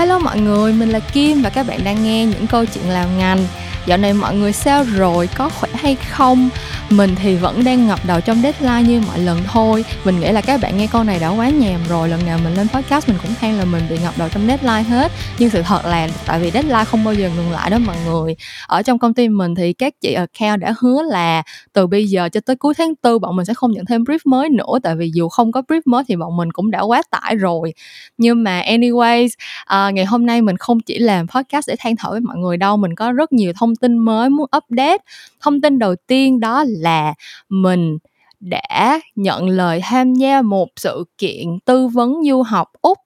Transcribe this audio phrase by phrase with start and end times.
[0.00, 3.18] Hello mọi người, mình là Kim và các bạn đang nghe những câu chuyện làm
[3.18, 3.46] ngành.
[3.86, 6.48] Dạo này mọi người sao rồi, có khỏe hay không?
[6.90, 9.84] Mình thì vẫn đang ngập đầu trong deadline như mọi lần thôi.
[10.04, 12.08] Mình nghĩ là các bạn nghe câu này đã quá nhàm rồi.
[12.08, 14.82] Lần nào mình lên podcast mình cũng than là mình bị ngập đầu trong deadline
[14.82, 15.12] hết.
[15.38, 18.36] Nhưng sự thật là tại vì deadline không bao giờ ngừng lại đó mọi người.
[18.66, 22.28] Ở trong công ty mình thì các chị account đã hứa là từ bây giờ
[22.28, 24.78] cho tới cuối tháng tư bọn mình sẽ không nhận thêm brief mới nữa.
[24.82, 27.72] Tại vì dù không có brief mới thì bọn mình cũng đã quá tải rồi.
[28.18, 29.28] Nhưng mà anyways
[29.64, 32.56] à, ngày hôm nay mình không chỉ làm podcast để than thở với mọi người
[32.56, 32.76] đâu.
[32.76, 34.98] Mình có rất nhiều thông tin mới muốn update
[35.40, 37.14] thông tin đầu tiên đó là
[37.48, 37.98] mình
[38.40, 42.98] đã nhận lời tham gia một sự kiện tư vấn du học úc.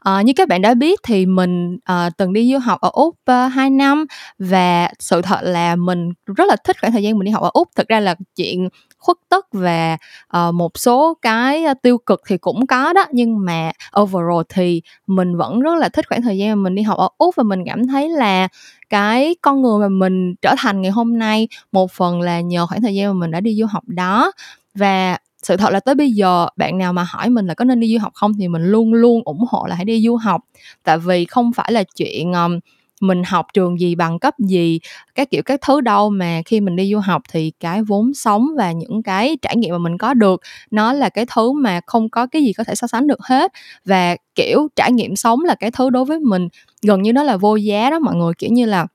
[0.00, 3.16] À, như các bạn đã biết thì mình à, từng đi du học ở úc
[3.24, 4.06] ờ, à, 2 năm
[4.38, 7.50] và sự thật là mình rất là thích khoảng thời gian mình đi học ở
[7.52, 7.68] úc.
[7.76, 8.68] Thực ra là chuyện
[9.02, 13.04] khuất tất và uh, ờ, một số cái tiêu cực thì cũng có đó.
[13.12, 16.82] Nhưng mà overall thì mình vẫn rất là thích khoảng thời gian mà mình đi
[16.82, 18.48] học ở úc và mình cảm thấy là
[18.90, 22.82] cái con người mà mình trở thành ngày hôm nay một phần là nhờ khoảng
[22.82, 24.32] thời gian mà mình đã đi du học đó.
[24.74, 27.80] Và sự thật là tới bây giờ bạn nào mà hỏi mình là có nên
[27.80, 30.40] đi du học không thì mình luôn luôn ủng hộ là hãy đi du học.
[30.84, 32.58] Tại vì không phải là chuyện um,
[33.02, 34.80] mình học trường gì bằng cấp gì,
[35.14, 38.46] các kiểu các thứ đâu, mà khi mình đi du học thì cái vốn sống
[38.58, 42.08] và những cái trải nghiệm mà mình có được, nó là cái thứ mà không
[42.10, 43.52] có cái gì có thể so sánh được hết.
[43.84, 46.48] Và, kiểu, trải nghiệm sống là cái thứ đối với mình,
[46.82, 48.32] gần như nó là vô giá đó mọi người.
[48.38, 48.86] Kiểu như là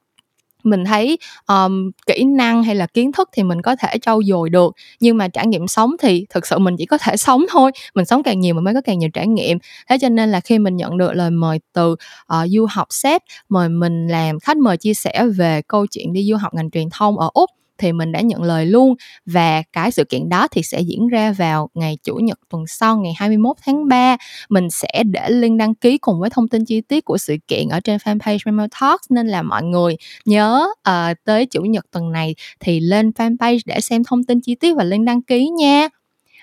[0.69, 4.49] mình thấy um, kỹ năng hay là kiến thức thì mình có thể trau dồi
[4.49, 7.71] được nhưng mà trải nghiệm sống thì thực sự mình chỉ có thể sống thôi
[7.95, 9.57] mình sống càng nhiều mình mới có càng nhiều trải nghiệm.
[9.89, 11.97] Thế cho nên là khi mình nhận được lời mời từ uh,
[12.49, 16.35] du học sếp mời mình làm khách mời chia sẻ về câu chuyện đi du
[16.38, 18.95] học ngành truyền thông ở úc thì mình đã nhận lời luôn.
[19.25, 22.97] Và cái sự kiện đó thì sẽ diễn ra vào ngày chủ nhật tuần sau
[22.97, 24.17] ngày 21 tháng 3
[24.50, 27.69] mình sẽ để link đăng ký cùng với thông tin chi tiết của sự kiện
[27.69, 32.12] ở trên fanpage Memo Talks nên là mọi người nhớ uh, tới chủ nhật tuần
[32.12, 35.88] này thì lên fanpage để xem thông tin chi tiết và link đăng ký nha.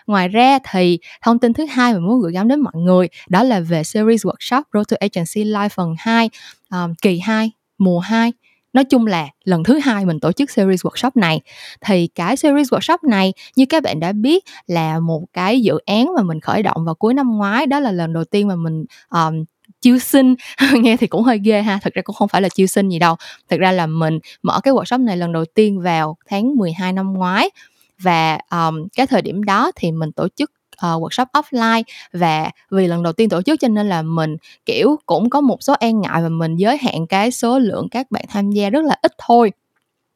[0.06, 3.42] Ngoài ra thì thông tin thứ hai mình muốn gửi gắm đến mọi người đó
[3.42, 6.30] là về series workshop Road to Agency Live phần 2
[6.70, 8.32] um, ờ, kỳ 2 mùa 2
[8.74, 11.40] nói chung là lần thứ hai mình tổ chức series workshop này.
[11.80, 16.14] Thì cái series workshop này như các bạn đã biết là một cái dự án
[16.16, 17.66] mà mình khởi động vào cuối năm ngoái.
[17.66, 19.44] Đó là lần đầu tiên mà mình um,
[19.80, 20.34] chiêu sinh.
[20.72, 22.98] Nghe thì cũng hơi ghê ha thực ra cũng không phải là chiêu sinh gì
[22.98, 23.16] đâu.
[23.48, 27.12] Thực ra là mình mở cái workshop này lần đầu tiên vào tháng 12 năm
[27.12, 27.50] ngoái.
[27.98, 30.50] Và um, cái thời điểm đó thì mình tổ chức
[30.84, 31.82] uh, workshop offline.
[32.12, 34.36] Và vì lần đầu tiên tổ chức cho nên là mình
[34.66, 38.10] kiểu cũng có một số e ngại và mình giới hạn cái số lượng các
[38.10, 39.52] bạn tham gia rất là ít thôi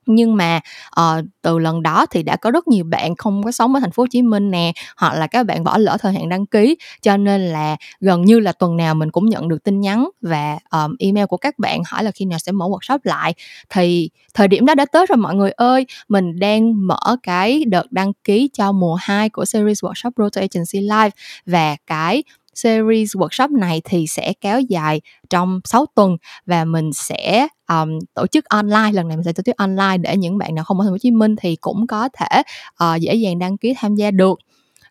[0.08, 0.60] nhưng mà
[1.00, 3.91] uh, từ lần đó thì đã có rất nhiều bạn không có sống ở thành
[3.91, 6.76] phố Hồ Chí Minh nè hoặc là các bạn bỏ lỡ thời hạn đăng ký.
[7.02, 10.58] Cho nên là gần như là tuần nào mình cũng nhận được tin nhắn và
[10.70, 13.34] um, email của các bạn hỏi là khi nào sẽ mở workshop lại.
[13.68, 17.92] Thì thời điểm đó đã tới rồi mọi người ơi mình đang mở cái đợt
[17.92, 21.10] đăng ký cho mùa 2 của series workshop Roto Agency Live
[21.47, 22.22] và cái
[22.58, 28.26] series workshop này thì sẽ kéo dài trong 6 tuần và mình sẽ um, tổ
[28.26, 28.92] chức online.
[28.92, 30.92] Lần này mình sẽ tổ chức online để những bạn nào không ở thành phố
[30.92, 32.42] Hồ Chí Minh thì cũng có thể
[32.84, 34.38] uh, dễ dàng đăng ký tham gia được.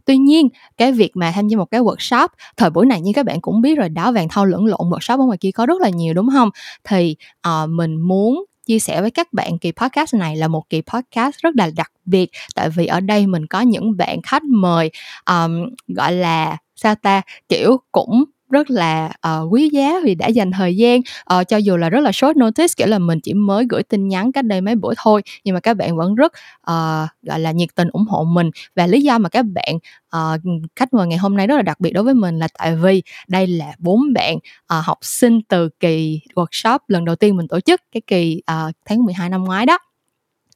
[0.05, 2.27] Tuy nhiên, cái việc mà tham gia một cái workshop
[2.57, 5.19] thời buổi này như các bạn cũng biết rồi đá vàng thau lẫn lộn workshop
[5.19, 6.49] ở ngoài kia có rất là nhiều đúng không?
[6.83, 7.15] Thì
[7.47, 11.37] uh, mình muốn chia sẻ với các bạn kỳ podcast này là một kỳ podcast
[11.37, 12.29] rất là đặc biệt.
[12.55, 14.91] Tại vì ở đây mình có những bạn khách mời
[15.25, 17.21] um, gọi là sao ta?
[17.49, 20.99] Kiểu cũng rất là uh, quý giá vì đã dành thời gian
[21.39, 24.07] uh, cho dù là rất là short notice kiểu là mình chỉ mới gửi tin
[24.07, 26.31] nhắn cách đây mấy buổi thôi nhưng mà các bạn vẫn rất
[26.71, 28.49] uh, gọi là nhiệt tình ủng hộ mình.
[28.75, 29.75] Và lý do mà các bạn
[30.15, 30.41] uh,
[30.75, 33.03] khách mời ngày hôm nay rất là đặc biệt đối với mình là tại vì
[33.27, 37.59] đây là bốn bạn uh, học sinh từ kỳ workshop lần đầu tiên mình tổ
[37.59, 39.86] chức cái kỳ uh, tháng 12 năm ngoái đó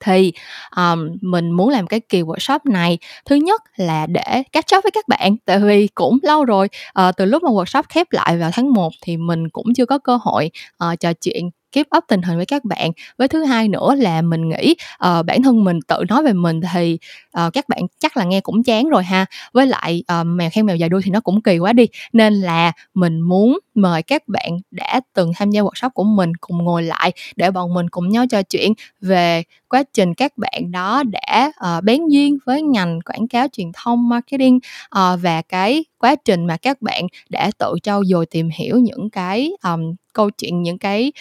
[0.02, 0.34] thì
[0.76, 2.98] um, mình muốn làm cái kỳ workshop này.
[3.26, 6.70] Thứ nhất là để catch up với các bạn tại vì cũng lâu rồi
[7.00, 9.98] uh, từ lúc mà workshop khép lại vào tháng 1 thì mình cũng chưa có
[9.98, 10.52] cơ hội
[10.92, 12.92] uh, trò chuyện keep up tình hình với các bạn.
[13.18, 14.76] Với thứ hai nữa là mình nghĩ
[15.08, 16.98] uh, bản thân mình tự nói về mình thì
[17.46, 19.26] uh, các bạn chắc là nghe cũng chán rồi ha.
[19.54, 21.88] Với lại uh, mèo khen mèo dài đuôi thì nó cũng kỳ quá đi.
[22.14, 26.58] Nên là mình muốn mời các bạn đã từng tham gia workshop của mình cùng
[26.58, 31.04] ngồi lại để bọn mình cùng nhau trò chuyện về quá trình các bạn đó
[31.04, 36.16] đã uh, bén duyên với ngành quảng cáo truyền thông marketing uh, và cái quá
[36.26, 40.62] trình mà các bạn đã tự trau dồi tìm hiểu những cái um, câu chuyện
[40.62, 41.12] những cái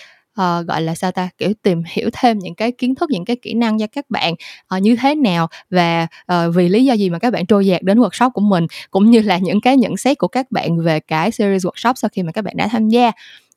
[0.40, 3.36] uh, gọi là sao ta kiểu tìm hiểu thêm những cái kiến thức những cái
[3.36, 4.34] kỹ năng cho các bạn
[4.76, 7.82] uh, như thế nào và uh, vì lý do gì mà các bạn trôi dạt
[7.82, 11.00] đến workshop của mình cũng như là những cái nhận xét của các bạn về
[11.00, 13.12] cái series workshop sau khi mà các bạn đã tham gia.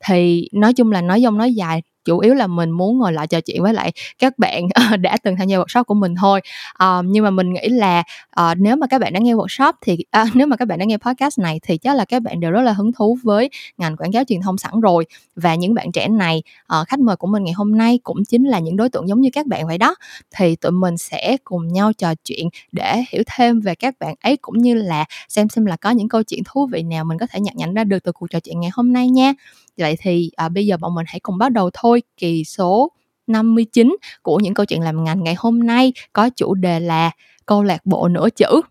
[0.06, 3.28] Thì nói chung là nói dông nói dài chủ yếu là mình muốn ngồi lại
[3.28, 4.68] trò chuyện với lại các bạn
[5.00, 6.42] đã từng tham gia workshop của mình thôi.
[6.84, 8.04] Uh, nhưng mà mình nghĩ là
[8.42, 10.86] uh, nếu mà các bạn đã nghe workshop thì uh, nếu mà các bạn đã
[10.86, 13.98] nghe podcast này thì chắc là các bạn đều rất là hứng thú với ngành
[13.98, 15.06] quảng cáo truyền thông sẵn rồi.
[15.36, 16.44] Và những bạn trẻ này
[16.82, 19.22] uh, khách mời của mình ngày hôm nay cũng chính là những đối tượng giống
[19.22, 19.96] như các bạn vậy đó.
[20.36, 24.38] Thì tụi mình sẽ cùng nhau trò chuyện để hiểu thêm về các bạn ấy
[24.38, 27.28] cũng như là xem xem là có những câu chuyện thú vị nào mình có
[27.28, 29.34] thể nhận nhận ra được từ cuộc trò chuyện ngày hôm nay nha
[29.78, 32.02] vậy thì à, bây giờ bọn mình hãy cùng bắt đầu thôi.
[32.18, 32.92] Kỳ số
[33.28, 37.12] 59 của những câu chuyện làm ngành ngày hôm nay có chủ đề là
[37.46, 38.62] câu lạc bộ nửa chữ.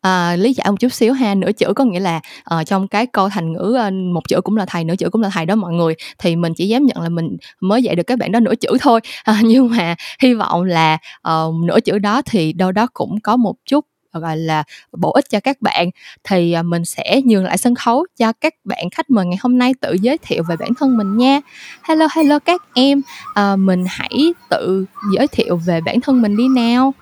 [0.00, 1.34] À, lý giải một chút xíu ha.
[1.34, 2.20] Nửa chữ có nghĩa là
[2.54, 5.22] uh, trong cái câu thành ngữ uh, một chữ cũng là thầy nửa chữ cũng
[5.22, 8.02] là thầy đó mọi người thì mình chỉ dám nhận là mình mới dạy được
[8.02, 9.00] các bạn đó nửa chữ thôi.
[9.30, 10.98] Uh, nhưng mà hy vọng là
[11.28, 13.84] uh, nửa chữ đó thì đâu đó cũng có một chút
[14.14, 15.90] Ờ, gọi là bổ ích cho các bạn
[16.24, 19.58] thì à, mình sẽ nhường lại sân khấu cho các bạn khách mời ngày hôm
[19.58, 21.40] nay tự giới thiệu về bản thân mình nha
[21.82, 23.02] hello hello các em
[23.34, 24.84] à, mình hãy tự
[25.16, 26.94] giới thiệu về bản thân mình đi nào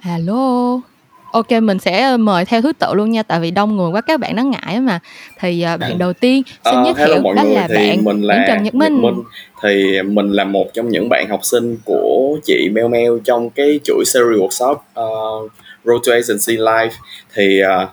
[0.00, 0.80] Alo.
[1.32, 4.20] OK, mình sẽ mời theo thứ tự luôn nha, tại vì đông người quá các
[4.20, 5.00] bạn nó ngại mà.
[5.40, 8.38] Thì, à, bạn đầu tiên xin Ờ, giới thiệu đó người, là bạn mình Nguyễn
[8.46, 9.02] Trần là Nhật Nhật Minh.
[9.02, 9.22] Minh.
[9.62, 13.80] Thì mình là một trong những bạn học sinh của chị Meo Meo trong cái
[13.84, 15.04] chuỗi series workshop, ờ,
[15.84, 16.94] Road to Agency Live.
[17.34, 17.88] Thì, ờ,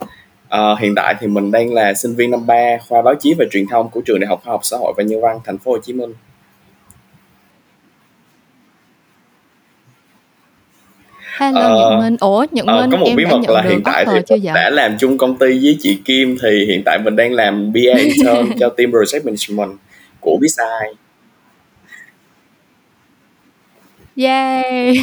[0.49, 3.45] ờ, hiện tại thì mình đang là sinh viên năm 3 khoa báo chí và
[3.51, 5.71] truyền thông của trường Đại học Khoa học Xã hội và Nhân văn Thành phố
[5.71, 6.13] Hồ Chí Minh.
[11.37, 12.17] Hello Nhật Ờ, Minh.
[12.19, 14.69] Ủa, Nhật ờ, Minh có một em bí mật là hiện tại thì chưa đã
[14.69, 18.59] làm chung công ty với chị Kim, thì hiện tại mình đang làm BA intern
[18.59, 19.77] cho team project management
[20.19, 20.93] của Bizai.
[24.17, 24.95] Yeah!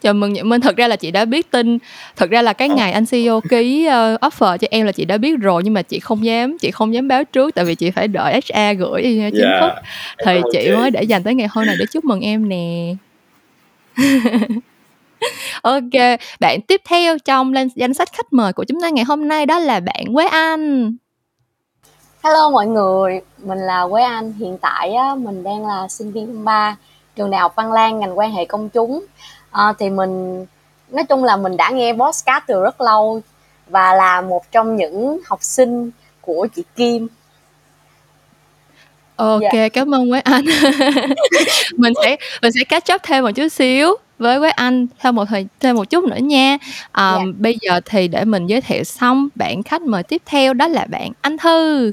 [0.00, 0.60] Chào mừng Nhật Minh.
[0.60, 1.78] Thật ra là chị đã biết tin
[2.16, 5.18] thật ra là cái ngày anh CEO ký, ơ, offer cho em là chị đã
[5.18, 7.90] biết rồi, nhưng mà chị không dám chị không dám báo trước tại vì chị
[7.90, 9.70] phải đợi HR gửi, ơ, chính thức.
[9.70, 9.82] Yeah,
[10.16, 12.94] em Thì chị mới để dành tới ngày hôm này để chúc mừng em nè.
[15.62, 19.28] OK, bạn tiếp theo trong lên danh sách khách mời của chúng ta ngày hôm
[19.28, 20.96] nay đó là bạn Quế Anh.
[22.24, 24.32] Hello mọi người, mình là Quế Anh.
[24.32, 26.76] Hiện tại á, mình đang là sinh viên năm 3
[27.16, 29.04] trường Đại học Văn Lang ngành quan hệ công chúng.
[29.50, 30.46] Ờ, thì mình
[30.90, 33.22] nói chung là mình đã nghe podcast từ rất lâu
[33.66, 35.90] và là một trong những học sinh
[36.20, 37.08] của chị Kim.
[39.16, 39.68] OK, Dạ.
[39.68, 40.44] cảm ơn Quế Anh.
[41.76, 45.24] Mình sẽ mình sẽ catch up thêm một chút xíu với Quế Anh thêm một
[45.24, 46.58] thời thêm một chút nữa nha.
[46.60, 46.76] Dạ.
[46.92, 50.68] Ờm, bây giờ thì để mình giới thiệu xong bạn khách mời tiếp theo đó
[50.68, 51.92] là bạn Anh Thư.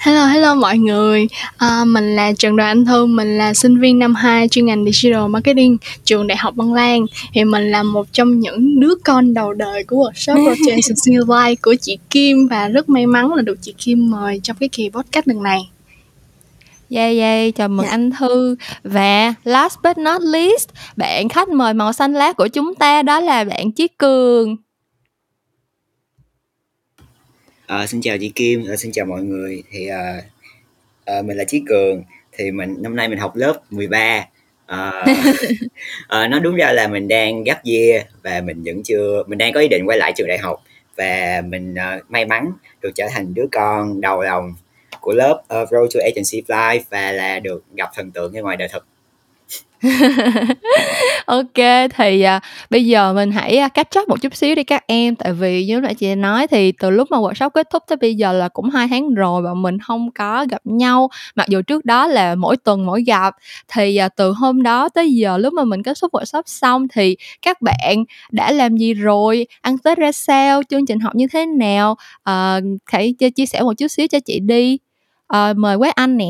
[0.00, 1.26] Hello, hello mọi người.
[1.56, 4.84] À, mình là Trần Đoàn Anh Thư, mình là sinh viên năm 2 chuyên ngành
[4.84, 7.06] Digital Marketing, trường Đại học Văn Lang.
[7.34, 11.74] Thì mình là một trong những đứa con đầu đời của workshop Rotation Life của
[11.80, 15.28] chị Kim và rất may mắn là được chị Kim mời trong cái kỳ podcast
[15.28, 15.60] lần này.
[16.90, 17.90] Yeah, yeah, chào mừng Dạ.
[17.90, 18.56] anh Thư.
[18.84, 23.20] Và last but not least, bạn khách mời màu xanh lá của chúng ta đó
[23.20, 24.56] là bạn Chí Cường.
[27.66, 29.62] Ờ, xin chào chị Kim, ờ, xin chào mọi người.
[29.70, 30.20] Thì ờ,
[31.04, 32.02] ờ, mình là Chí Cường,
[32.32, 34.24] thì mình năm nay mình học lớp 13.
[34.66, 35.04] Ờ,
[36.08, 39.52] ờ, nói đúng ra là mình đang gap year và mình vẫn chưa mình đang
[39.52, 40.62] có ý định quay lại trường đại học
[40.96, 44.54] và mình ờ, may mắn được trở thành đứa con đầu lòng
[45.00, 48.56] của lớp uh, Road to Agency Life và là được gặp thần tượng ngay ngoài
[48.56, 48.84] đời thực.
[51.26, 52.40] OK, thì, à,
[52.70, 55.64] bây giờ mình hãy, a, catch up một chút xíu đi các em, tại vì
[55.66, 58.32] như lúc nãy chị nói thì từ lúc mà workshop kết thúc tới bây giờ
[58.32, 62.06] là cũng hai tháng rồi và mình không có gặp nhau, mặc dù trước đó
[62.06, 63.34] là mỗi tuần mỗi gặp.
[63.68, 67.16] Thì, à, từ hôm đó tới giờ lúc mà mình kết thúc workshop xong thì
[67.42, 71.46] các bạn đã làm gì rồi, ăn Tết ra sao, chương trình học như thế
[71.46, 71.96] nào?
[72.22, 74.78] à, hãy chia sẻ một chút xíu cho chị đi.
[75.30, 76.28] Ờ, mời Quế Anh nè.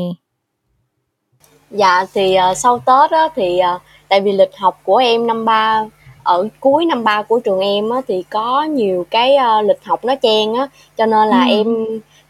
[1.71, 3.79] Dạ thì ờ, sau Tết á, thì ờ,
[4.09, 5.83] tại vì lịch học của em năm 3
[6.23, 10.05] ở cuối năm 3 của trường em á, thì có nhiều cái ờ, lịch học
[10.05, 10.67] nó chen á
[10.97, 11.49] cho nên là Ừm.
[11.49, 11.67] em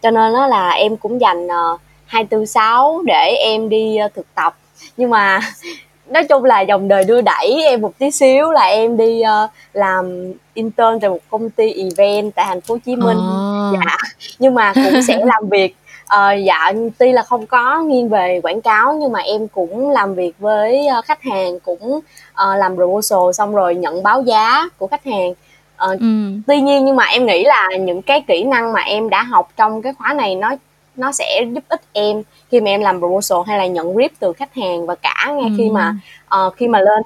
[0.01, 4.55] cho nên nó là em cũng dành uh, 246 để em đi ờ, thực tập
[4.97, 5.39] nhưng mà
[6.07, 9.47] nói chung là dòng đời đưa đẩy em một tí xíu là em đi ờ,
[9.73, 13.73] làm intern tại một công ty event tại thành phố Hồ Chí Minh Ờ.
[13.73, 13.97] dạ
[14.39, 15.75] nhưng mà cũng sẽ làm việc
[16.11, 20.15] Ờ, dạ tuy là không có nghiêng về quảng cáo nhưng mà em cũng làm
[20.15, 21.99] việc với ờ, khách hàng cũng
[22.33, 25.33] ờ, làm proposal xong rồi nhận báo giá của khách hàng.
[25.75, 26.41] Ờ, Ừm.
[26.47, 29.49] tuy nhiên nhưng mà em nghĩ là những cái kỹ năng mà em đã học
[29.57, 30.51] trong cái khóa này nó
[30.95, 34.33] nó sẽ giúp ích em khi mà em làm proposal hay là nhận brief từ
[34.33, 35.95] khách hàng và cả ngay khi mà
[36.35, 37.03] uh, khi mà lên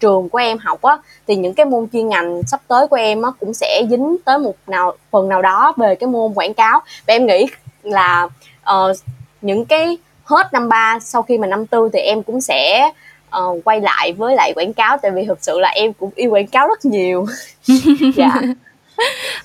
[0.00, 3.22] trường của em học á thì những cái môn chuyên ngành sắp tới của em
[3.22, 6.80] á cũng sẽ dính tới một nào phần nào đó về cái môn quảng cáo.
[7.06, 7.46] Và em nghĩ
[7.82, 8.28] là
[8.74, 8.96] uh,
[9.42, 12.90] những cái hết năm ba sau khi mà năm tư thì em cũng sẽ
[13.36, 14.98] uh, quay lại với lại quảng cáo.
[15.02, 17.26] Tại vì thực sự là em cũng yêu quảng cáo rất nhiều.
[18.16, 18.40] Dạ.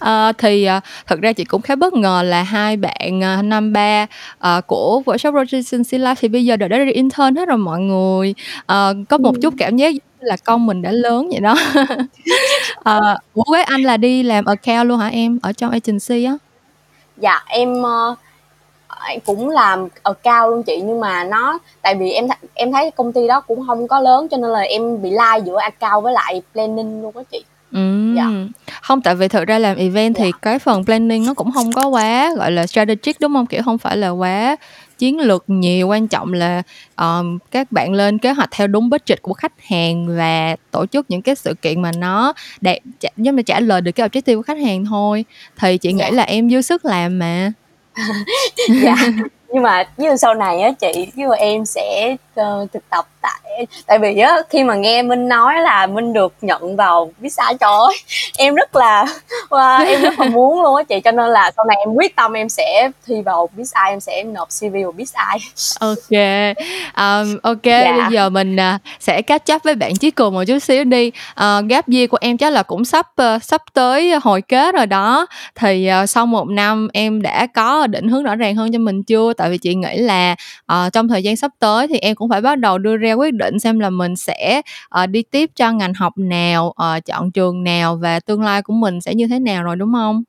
[0.03, 3.73] Uh, thì uh, thật ra chị cũng khá bất ngờ là hai bạn uh, năm
[3.73, 7.57] ba uh, của workshop Rotation Life thì bây giờ đều đã đi intern hết rồi
[7.57, 8.33] mọi người.
[8.59, 9.39] Uh, có một ừ.
[9.41, 11.55] chút cảm giác là con mình đã lớn vậy đó.
[12.79, 15.39] Uh, với anh là đi làm account luôn hả em?
[15.41, 16.33] Ở trong agency á?
[17.17, 18.17] Dạ em uh,
[19.25, 22.91] cũng làm ở cao luôn chị nhưng mà nó tại vì em th- em thấy
[22.91, 26.03] công ty đó cũng không có lớn cho nên là em bị lai giữa account
[26.03, 28.15] với lại planning luôn đó chị Ừm.
[28.15, 28.25] Dạ.
[28.83, 30.37] Hông, tại vì thực ra làm event thì dạ.
[30.41, 33.77] cái phần planning nó cũng không có quá, gọi là, strategic, đúng không Kiểu, không
[33.77, 34.55] phải là quá
[34.97, 36.61] chiến lược nhiều, quan trọng là,
[36.95, 41.05] ờm, các bạn lên kế hoạch theo đúng budget của khách hàng và tổ chức
[41.09, 44.35] những cái sự kiện mà nó đạt trả giống như trả lời được cái objective
[44.35, 45.25] của khách hàng thôi.
[45.59, 46.11] Thì chị nghĩ dạ.
[46.11, 47.51] là em dư sức làm mà.
[48.83, 48.95] Dạ.
[49.53, 53.99] Nhưng mà như sau này á chị chứ em sẽ uh, thực tập tại tại
[53.99, 57.95] vì á khi mà nghe minh nói là minh được nhận vào visa ơi
[58.37, 59.05] em rất là
[59.49, 60.99] wow, em rất là muốn luôn á chị.
[61.03, 64.23] Cho nên là sau này em quyết tâm em sẽ thi vào visa em sẽ
[64.23, 65.37] nộp cv vào visa.
[65.79, 66.11] Ok.
[66.97, 67.97] Um, ok dạ.
[67.97, 71.11] bây giờ mình uh, sẽ catch up với bạn chí cường một chút xíu đi.
[71.31, 74.85] Uh, gap year của em chắc là cũng sắp uh, sắp tới hồi kết rồi
[74.85, 75.25] đó.
[75.55, 79.03] Thì uh, sau một năm em đã có định hướng rõ ràng hơn cho mình
[79.03, 79.33] chưa?
[79.33, 80.35] Tại vì chị nghĩ là
[80.71, 83.33] uh, trong thời gian sắp tới thì em cũng phải bắt đầu đưa ra quyết
[83.33, 84.61] định xem là mình sẽ
[85.03, 88.73] uh, đi tiếp cho ngành học nào uh, chọn trường nào và tương lai của
[88.73, 90.23] mình sẽ như thế nào rồi đúng không?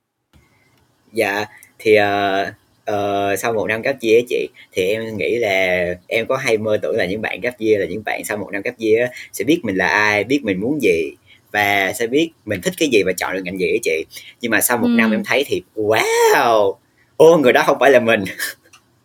[1.13, 1.45] Dạ
[1.79, 2.49] thì uh,
[2.91, 6.79] uh, sau một năm cấp year chị thì em nghĩ là em có hay mơ
[6.83, 9.45] tưởng là những bạn cấp year là những bạn sau một năm cấp year sẽ
[9.45, 11.11] biết mình là ai biết mình muốn gì
[11.53, 14.05] và sẽ biết mình thích cái gì và chọn được ngành gì ấy chị.
[14.41, 14.95] Nhưng mà sau một ừ.
[14.97, 16.75] năm em thấy thì wow!
[17.17, 18.25] Ô người đó không phải là mình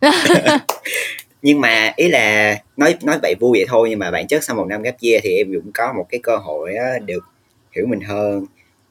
[1.42, 4.56] nhưng mà ý là nói nói vậy vui vậy thôi nhưng mà bản chất sau
[4.56, 7.24] một năm gap year thì em cũng có một cái cơ hội á, được
[7.76, 8.46] hiểu mình hơn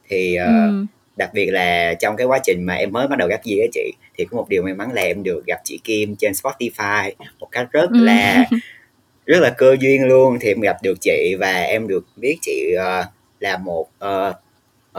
[0.09, 0.85] thì uh, ừ.
[1.15, 3.67] đặc biệt là trong cái quá trình mà em mới bắt đầu gap year á
[3.73, 7.11] chị thì có một điều may mắn là em được gặp chị Kim trên Spotify
[7.39, 8.03] một cách rất ừ.
[8.03, 8.45] là
[9.25, 12.73] rất là cơ duyên luôn thì em gặp được chị và em được biết chị
[12.75, 13.05] uh,
[13.39, 14.35] là một uh,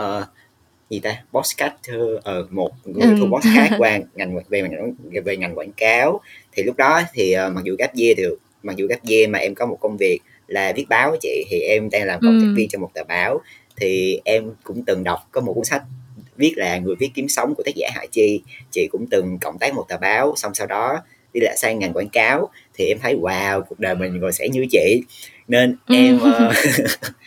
[0.00, 0.24] uh,
[0.90, 1.22] gì ta?
[1.32, 1.72] Podcast
[2.22, 3.16] ở uh, một người ừ.
[3.20, 6.20] thu podcast qua ngành về ngành về ngành quảng cáo.
[6.52, 8.24] Thì lúc đó thì uh, mặc dù gap year thì
[8.62, 11.60] mặc dù gap year mà em có một công việc là viết báo chị thì
[11.60, 12.54] em đang làm cộng tác ừ.
[12.56, 13.40] viên cho một tờ báo.
[13.76, 15.82] Thì em cũng từng đọc có một cuốn sách
[16.36, 18.42] viết là người viết kiếm sống của tác giả Hải Chi.
[18.70, 21.02] Chị cũng từng cộng tác một tờ báo xong sau đó
[21.34, 22.48] đi lại sang ngành quảng cáo.
[22.74, 25.02] Thì em thấy wow cuộc đời mình rồi sẽ như chị
[25.48, 25.94] nên ừ.
[25.94, 26.54] em uh,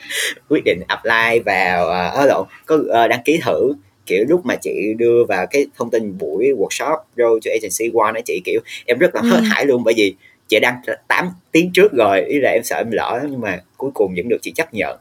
[0.49, 1.85] quyết định apply vào
[2.21, 3.73] uh, lộn có uh, đăng ký thử
[4.05, 8.11] kiểu lúc mà chị đưa vào cái thông tin buổi workshop Road to Agency One
[8.15, 9.43] á chị kiểu em rất là hết ừ.
[9.49, 10.15] hải luôn bởi vì
[10.47, 13.91] chị đăng 8 tiếng trước rồi ý là em sợ em lỡ nhưng mà cuối
[13.93, 14.97] cùng vẫn được chị chấp nhận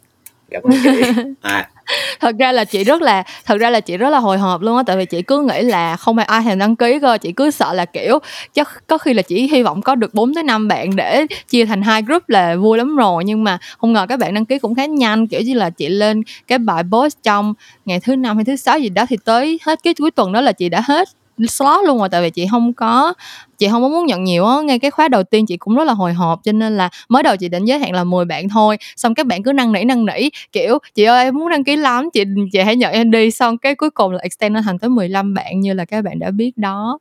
[0.50, 1.70] cảm ơn chị à
[2.20, 4.76] thật ra là chị rất là, thật ra là chị rất là hồi hộp luôn
[4.76, 7.32] á, tại vì chị cứ nghĩ là không phải ai thèm đăng ký cơ, chị
[7.32, 8.18] cứ sợ là, kiểu,
[8.54, 11.64] chắc có khi là chỉ hy vọng có được 4 tới 5 bạn để chia
[11.64, 14.58] thành hai group là vui lắm rồi, nhưng mà không ngờ các bạn đăng ký
[14.58, 17.54] cũng khá nhanh, kiểu như là chị lên cái bài post trong
[17.84, 20.40] ngày thứ năm hay thứ sáu gì đó thì tới hết cái cuối tuần đó
[20.40, 21.08] là chị đã hết
[21.48, 23.14] slot luôn rồi, tại vì chị không có
[23.60, 25.84] chị không có muốn nhận nhiều á ngay cái khóa đầu tiên chị cũng rất
[25.84, 28.48] là hồi hộp cho nên là mới đầu chị định giới hạn là 10 bạn
[28.48, 28.76] thôi.
[28.96, 31.76] Xong các bạn cứ năn nỉ năn nỉ kiểu chị ơi em muốn đăng ký
[31.76, 33.30] lắm chị chị hãy nhận em đi.
[33.30, 36.18] Xong cái cuối cùng là extend nó thành tới 15 bạn như là các bạn
[36.18, 36.98] đã biết đó.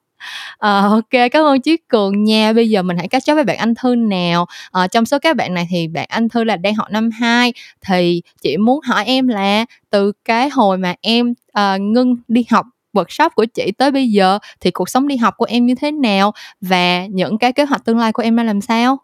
[0.58, 2.54] À, ok cảm ơn Chí Cường nha.
[2.54, 4.46] Bây giờ mình hãy catch up với bạn Anh Thư nào.
[4.72, 7.54] À, trong số các bạn này thì bạn Anh Thư là đang học năm 2
[7.88, 12.46] thì chị muốn hỏi em là từ cái hồi mà em ờ, à, ngưng đi
[12.51, 15.75] học workshop của chị tới bây giờ thì cuộc sống đi học của em như
[15.75, 18.98] thế nào và những cái kế hoạch tương lai của em đang làm sao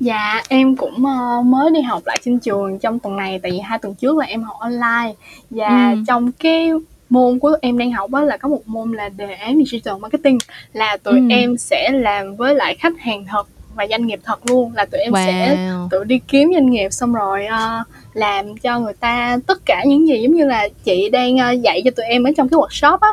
[0.00, 3.58] Dạ, em cũng uh, mới đi học lại trên trường trong tuần này tại vì
[3.58, 5.14] hai tuần trước là em học online
[5.50, 6.02] và ừ.
[6.06, 6.70] trong cái
[7.10, 10.38] môn của em đang học đó là có một môn là đề án digital marketing
[10.72, 11.26] là tụi ừ.
[11.30, 15.00] em sẽ làm với lại khách hàng thật và doanh nghiệp thật luôn là tụi
[15.00, 15.26] em wow.
[15.26, 15.56] sẽ
[15.90, 20.08] tự đi kiếm doanh nghiệp xong rồi uh, làm cho người ta tất cả những
[20.08, 22.98] gì giống như là chị đang uh, dạy cho tụi em ở trong cái workshop
[23.00, 23.08] á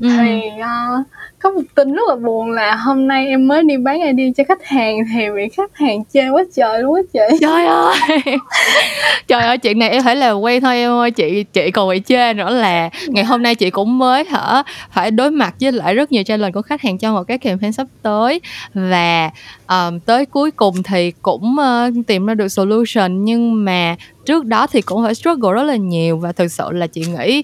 [0.00, 0.08] ừ.
[0.18, 1.06] thì uh,
[1.38, 4.44] có một tin rất là buồn là hôm nay em mới đi bán ID cho
[4.48, 7.36] khách hàng thì bị khách hàng chê quá trời luôn á chị.
[7.40, 8.20] Trời ơi!
[9.28, 12.00] Trời ơi chuyện này em phải là quen thôi em ơi chị chị còn bị
[12.06, 15.94] chê nữa là ngày hôm nay chị cũng mới hả phải đối mặt với lại
[15.94, 18.40] rất nhiều challenge của khách hàng cho một cái campaign sắp tới.
[18.74, 19.30] Và
[19.68, 24.66] um, tới cuối cùng thì cũng uh, tìm ra được solution nhưng mà trước đó
[24.66, 27.42] thì cũng phải struggle rất là nhiều và thực sự là chị nghĩ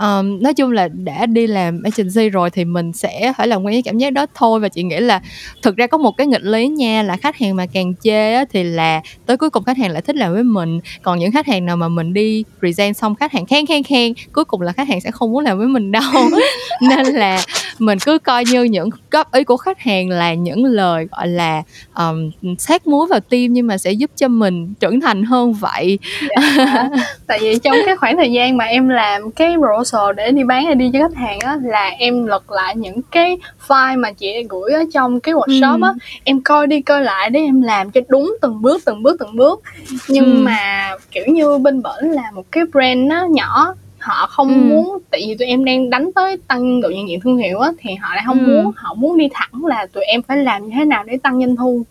[0.00, 3.74] um, nói chung là đã đi làm agency rồi thì mình sẽ phải làm quen
[3.74, 4.60] với cảm giác đó thôi.
[4.60, 5.20] Và chị nghĩ là
[5.62, 8.44] thực ra có một cái nghịch lý nha là khách hàng mà càng chê á,
[8.52, 10.80] thì là tới cuối cùng khách hàng lại thích làm với mình.
[11.02, 14.12] Còn những khách hàng nào mà mình đi present xong khách hàng khen khen khen
[14.32, 16.12] cuối cùng là khách hàng sẽ không muốn làm với mình đâu.
[16.80, 17.44] Nên là
[17.78, 21.62] mình cứ coi như những góp ý của khách hàng là những lời gọi là
[21.94, 25.98] um, sát muối vào tim nhưng mà sẽ giúp cho mình trưởng thành hơn vậy.
[26.28, 26.88] Dạ.
[27.26, 29.56] tại vì trong cái khoảng thời gian mà em làm cái
[29.90, 33.02] proposal để đi bán hay đi cho khách hàng á là em lật lại những
[33.02, 35.98] cái file mà chị gửi ở trong cái workshop á ừ.
[36.24, 39.36] em coi đi coi lại để em làm cho đúng từng bước từng bước từng
[39.36, 39.62] bước
[40.08, 40.42] nhưng ừ.
[40.42, 44.54] mà kiểu như bên bển là một cái brand nó nhỏ họ không ừ.
[44.54, 47.70] muốn tại vì tụi em đang đánh tới tăng độ nhận diện thương hiệu á
[47.78, 48.46] thì họ lại không ừ.
[48.46, 51.40] muốn họ muốn đi thẳng là tụi em phải làm như thế nào để tăng
[51.40, 51.84] doanh thu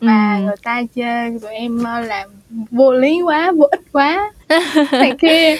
[0.00, 0.42] và ừ.
[0.44, 2.28] người ta chê tụi em ờ, làm
[2.70, 4.32] vô lý quá vô ích quá
[4.92, 5.56] này kia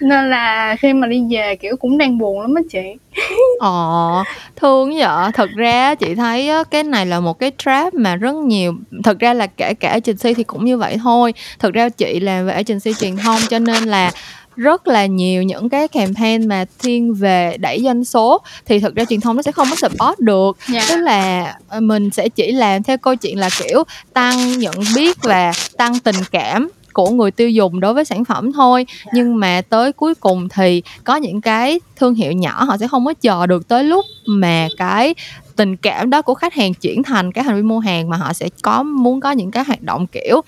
[0.00, 3.18] nên là khi mà đi về kiểu cũng đang buồn lắm á chị
[3.60, 4.24] ờ
[4.56, 8.74] thương vậy thật ra chị thấy cái này là một cái trap mà rất nhiều
[9.04, 12.46] thật ra là kể cả agency thì cũng như vậy thôi thật ra chị làm
[12.46, 14.10] về agency truyền thông cho nên là
[14.56, 19.04] rất là nhiều những cái campaign mà thiên về đẩy doanh số thì thực ra
[19.04, 20.84] truyền thông nó sẽ không có support được yeah.
[20.88, 20.94] Dạ.
[20.94, 25.18] tức là ờ, mình sẽ chỉ làm theo câu chuyện là kiểu tăng nhận biết
[25.22, 28.86] và tăng tình cảm của người tiêu dùng đối với sản phẩm thôi.
[29.12, 33.04] Nhưng mà tới cuối cùng thì có những cái thương hiệu nhỏ họ sẽ không
[33.06, 35.14] có chờ được tới lúc mà cái
[35.56, 38.32] tình cảm đó của khách hàng chuyển thành cái hành vi mua hàng mà họ
[38.32, 40.40] sẽ có muốn có những cái hoạt động kiểu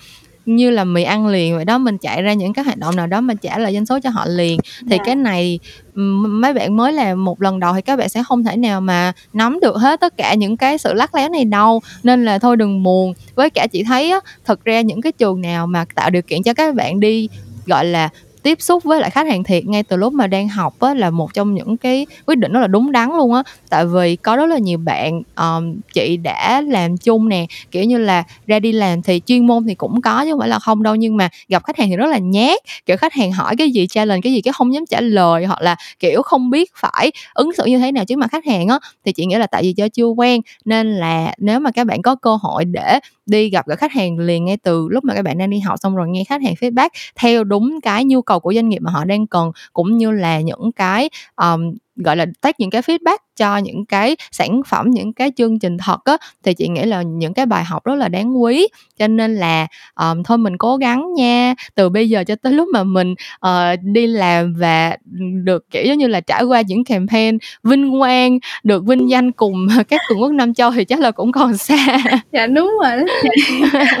[0.45, 3.07] như là mì ăn liền vậy đó mình chạy ra những cái hoạt động nào
[3.07, 4.99] đó mà trả lại doanh số cho họ liền thì yeah.
[4.99, 5.05] Dạ.
[5.05, 5.59] cái này
[5.95, 9.13] mấy bạn mới làm một lần đầu thì các bạn sẽ không thể nào mà
[9.33, 12.57] nắm được hết tất cả những cái sự lắc léo này đâu nên là thôi
[12.57, 16.09] đừng buồn với cả chị thấy á thật ra những cái trường nào mà tạo
[16.09, 17.29] điều kiện cho các bạn đi
[17.65, 18.09] gọi là
[18.43, 21.09] tiếp xúc với lại khách hàng thiệt ngay từ lúc mà đang học á, là
[21.09, 23.43] một trong những cái quyết định rất là đúng đắn luôn á.
[23.69, 27.97] Tại vì có rất là nhiều bạn um, chị đã làm chung nè kiểu như
[27.97, 30.83] là ra đi làm thì chuyên môn thì cũng có chứ không phải là không
[30.83, 32.59] đâu nhưng mà gặp khách hàng thì rất là nhát.
[32.85, 35.61] Kiểu khách hàng hỏi cái gì challenge cái gì cái không dám trả lời hoặc
[35.61, 38.79] là kiểu không biết phải ứng xử như thế nào trước mặt khách hàng á
[39.05, 42.01] thì chị nghĩ là tại vì do chưa quen nên là nếu mà các bạn
[42.01, 45.21] có cơ hội để đi gặp gỡ khách hàng liền ngay từ lúc mà các
[45.21, 46.89] bạn đang đi học xong rồi nghe khách hàng feedback.
[47.15, 50.41] Theo đúng cái nhu cầu của doanh nghiệp mà họ đang cần cũng như là
[50.41, 55.13] những cái um, gọi là tách những cái feedback cho những cái sản phẩm những
[55.13, 58.07] cái chương trình thật á thì chị nghĩ là những cái bài học rất là
[58.07, 58.67] đáng quý.
[58.99, 61.55] Cho nên là um, thôi mình cố gắng nha.
[61.75, 63.15] Từ bây giờ cho tới lúc mà mình
[63.45, 64.97] uh, đi làm và
[65.43, 69.67] được kiểu giống như là trải qua những campaign vinh quang được vinh danh cùng
[69.89, 71.97] các cường quốc nam châu thì chắc là cũng còn xa.
[72.31, 72.91] Dạ đúng rồi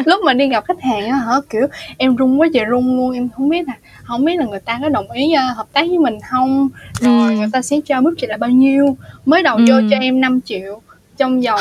[0.05, 1.67] lúc mà đi gặp khách hàng á hả kiểu
[1.97, 4.79] em run quá trời run luôn em không biết là không biết là người ta
[4.81, 6.69] có đồng ý uh, hợp tác với mình không?
[6.99, 7.37] Rồi ừ.
[7.37, 9.65] người ta sẽ cho mức chị là bao nhiêu mới đầu ừ.
[9.67, 10.81] vô cho em 5 triệu
[11.17, 11.59] trong vòng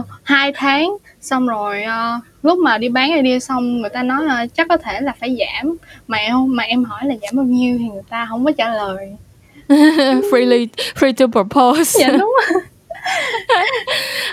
[0.00, 0.96] uh, 2 tháng.
[1.20, 4.76] Xong rồi uh, lúc mà đi bán idea xong người ta nói uh, chắc có
[4.76, 5.76] thể là phải giảm.
[6.08, 8.68] Mà em mà em hỏi là giảm bao nhiêu thì người ta không có trả
[8.68, 9.16] lời.
[10.30, 12.00] Freely free to propose.
[12.00, 12.36] Dạ đúng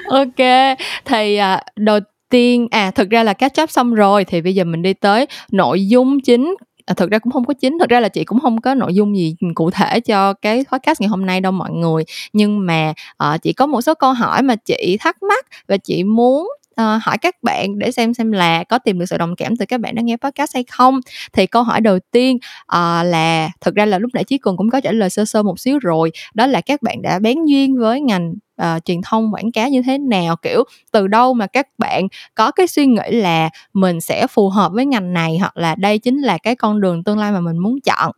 [0.09, 4.55] ok thì uh, đầu tiên à thực ra là catch up xong rồi thì bây
[4.55, 6.55] giờ mình đi tới nội dung chính
[6.91, 8.93] à, thực ra cũng không có chính thực ra là chị cũng không có nội
[8.93, 12.03] dung gì cụ thể cho cái podcast ngày hôm nay đâu mọi người.
[12.33, 16.03] Nhưng mà uh, chị có một số câu hỏi mà chị thắc mắc và chị
[16.03, 16.47] muốn
[16.81, 19.65] uh, hỏi các bạn để xem xem là có tìm được sự đồng cảm từ
[19.65, 20.99] các bạn đang nghe podcast hay không.
[21.33, 24.69] Thì câu hỏi đầu tiên uh, là thực ra là lúc nãy chí cường cũng
[24.69, 27.77] có trả lời sơ sơ một xíu rồi đó là các bạn đã bén duyên
[27.77, 30.35] với ngành uh, truyền thông quảng cáo như thế nào?
[30.35, 34.71] Kiểu từ đâu mà các bạn có cái suy nghĩ là mình sẽ phù hợp
[34.71, 37.57] với ngành này hoặc là đây chính là cái con đường tương lai mà mình
[37.57, 38.11] muốn chọn?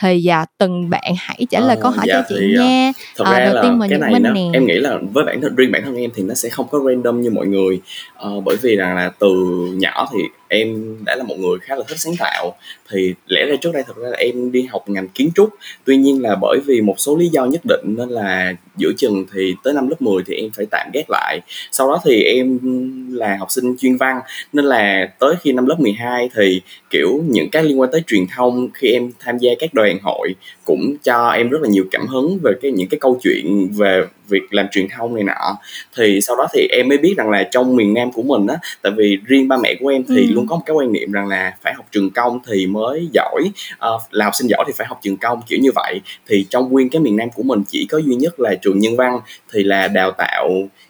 [0.00, 2.92] Thì uh, từng bạn hãy trả lời ờ, câu hỏi dạ, cho chị thì, nha.
[3.16, 4.50] thật uh, ra đầu là tiên mình cái này nó, nè.
[4.52, 6.80] em nghĩ là với bản thân riêng bản thân em thì nó sẽ không có
[6.86, 7.80] random như mọi người.
[8.26, 9.28] Uh, bởi vì rằng là từ
[9.74, 12.54] nhỏ thì em đã là một người khá là thích sáng tạo.
[12.90, 15.48] Thì lẽ ra trước đây thật ra là em đi học ngành kiến trúc.
[15.84, 19.26] Tuy nhiên là bởi vì một số lý do nhất định nên là giữa chừng
[19.34, 21.40] thì tới năm lớp 10 thì em phải tạm gác lại.
[21.72, 22.58] Sau đó thì em
[23.12, 24.20] là học sinh chuyên văn.
[24.52, 28.22] Nên là tới khi năm lớp 12 thì, kiểu, những cái liên quan tới truyền
[28.36, 30.34] thông, khi em tham gia các đoàn hội
[30.64, 34.02] cũng cho em rất là nhiều cảm hứng về cái những cái câu chuyện về
[34.28, 35.58] việc làm truyền thông này nọ.
[35.96, 38.56] Thì sau đó thì em mới biết rằng là trong miền Nam của mình á,
[38.82, 41.12] tại vì riêng ba mẹ của em thì ừ luôn có một cái quan niệm
[41.12, 43.42] rằng là phải học trường công thì mới giỏi.
[43.74, 46.00] Uh, là học sinh giỏi thì phải học trường công kiểu như vậy.
[46.26, 48.96] Thì trong nguyên cái miền Nam của mình chỉ có duy nhất là trường nhân
[48.96, 49.20] văn
[49.52, 50.48] thì là đào tạo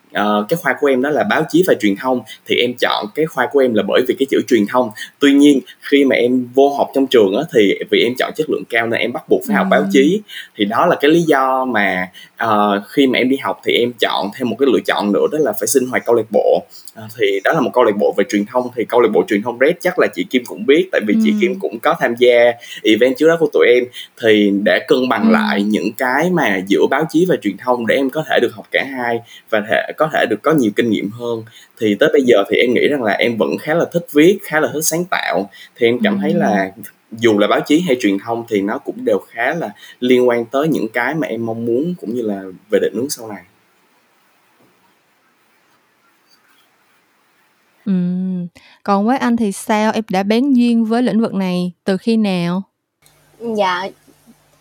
[0.09, 2.21] uh, cái khoa của em đó là báo chí và truyền thông.
[2.47, 4.91] Thì em chọn cái khoa của em là bởi vì cái chữ truyền thông.
[5.19, 8.51] Tuy nhiên khi mà em vô học trong trường á thì vì em chọn chất
[8.51, 10.21] lượng cao nên em bắt buộc phải học báo chí.
[10.57, 12.09] Thì đó là cái lý do mà
[12.45, 15.27] uh, khi mà em đi học thì em chọn thêm một cái lựa chọn nữa
[15.33, 16.63] đó là phải sinh hoạt câu lạc bộ
[17.19, 19.43] thì đó là một câu lạc bộ về truyền thông thì câu lạc bộ truyền
[19.43, 21.21] thông red chắc là chị kim cũng biết tại vì ừ.
[21.25, 23.85] chị kim cũng có tham gia event trước đó của tụi em.
[24.23, 25.33] Thì để cân bằng ừ.
[25.33, 28.53] lại những cái mà giữa báo chí và truyền thông để em có thể được
[28.53, 31.43] học cả hai và thể có thể được có nhiều kinh nghiệm hơn.
[31.81, 34.39] Thì tới bây giờ thì em nghĩ rằng là em vẫn khá là thích viết
[34.43, 35.51] khá là thích sáng tạo.
[35.77, 36.71] Thì em cảm thấy là
[37.13, 40.45] dù là báo chí hay truyền thông thì nó cũng đều khá là liên quan
[40.45, 43.43] tới những cái mà em mong muốn cũng như là về định hướng sau này
[47.89, 47.95] Ừ.
[48.83, 49.93] Còn với anh thì sao?
[49.95, 52.63] Em đã bén duyên với lĩnh vực này từ khi nào?
[53.41, 53.89] Dạ,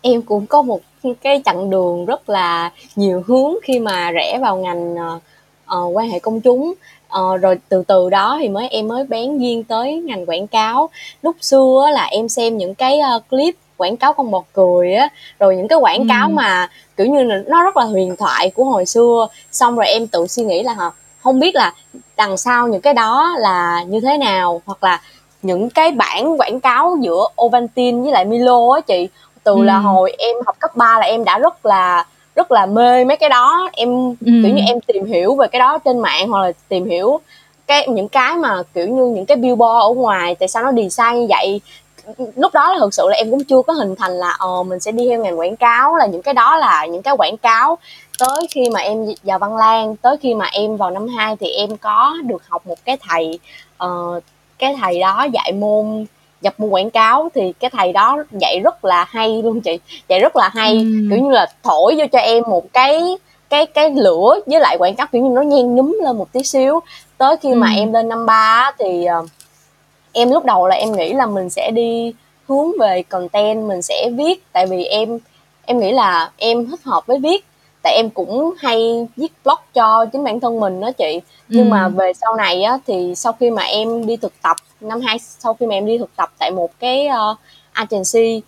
[0.00, 0.80] em cũng có một
[1.20, 6.18] cái chặng đường rất là nhiều hướng khi mà rẽ vào ngành uh, quan hệ
[6.18, 6.74] công chúng
[7.08, 10.90] ờ, rồi từ từ đó thì mới em mới bén duyên tới ngành quảng cáo
[11.22, 15.08] lúc xưa là em xem những cái uh, clip quảng cáo con bò cười á
[15.38, 18.64] rồi những cái quảng cáo mà kiểu như là nó rất là huyền thoại của
[18.64, 20.90] hồi xưa xong rồi em tự suy nghĩ là hả
[21.28, 21.72] không biết là
[22.16, 25.00] đằng sau những cái đó là như thế nào hoặc là
[25.42, 29.08] những cái bản quảng cáo giữa Ovaltine với lại Milo á chị
[29.44, 29.62] từ ừ.
[29.62, 33.16] là hồi em học cấp 3 là em đã rất là rất là mê mấy
[33.16, 34.14] cái đó em ừ.
[34.26, 37.20] kiểu như em tìm hiểu về cái đó trên mạng hoặc là tìm hiểu
[37.66, 41.20] cái những cái mà kiểu như những cái billboard ở ngoài tại sao nó design
[41.20, 41.60] như vậy
[42.36, 44.80] lúc đó là thực sự là em cũng chưa có hình thành là ờ mình
[44.80, 47.78] sẽ đi theo ngành quảng cáo là những cái đó là những cái quảng cáo
[48.18, 51.46] tới khi mà em vào Văn Lang tới khi mà em vào năm 2 thì
[51.50, 53.38] em có được học một cái thầy
[53.84, 54.22] uh,
[54.58, 56.06] cái thầy đó dạy môn
[56.40, 57.28] nhập môn quảng cáo.
[57.34, 59.78] Thì cái thầy đó dạy rất là hay luôn chị
[60.08, 60.72] dạy rất là hay.
[60.72, 60.84] Ừ.
[61.10, 63.02] kiểu như là thổi vô cho em một cái
[63.48, 66.42] cái cái lửa với lại quảng cáo kiểu như nó nhen nhúm lên một tí
[66.42, 66.80] xíu.
[67.18, 67.54] Tới khi ừ.
[67.54, 69.28] mà em lên năm ba thì uh,
[70.12, 72.12] em lúc đầu là em nghĩ là mình sẽ đi
[72.48, 74.44] hướng về content mình sẽ viết.
[74.52, 75.18] Tại vì em
[75.66, 77.47] em nghĩ là em thích hợp với viết
[77.88, 81.70] tại em cũng hay viết blog cho chính bản thân mình đó chị nhưng ừ.
[81.70, 85.18] mà về sau này á thì sau khi mà em đi thực tập năm hai
[85.18, 87.38] sau khi mà em đi thực tập tại một cái uh,
[87.72, 88.42] agency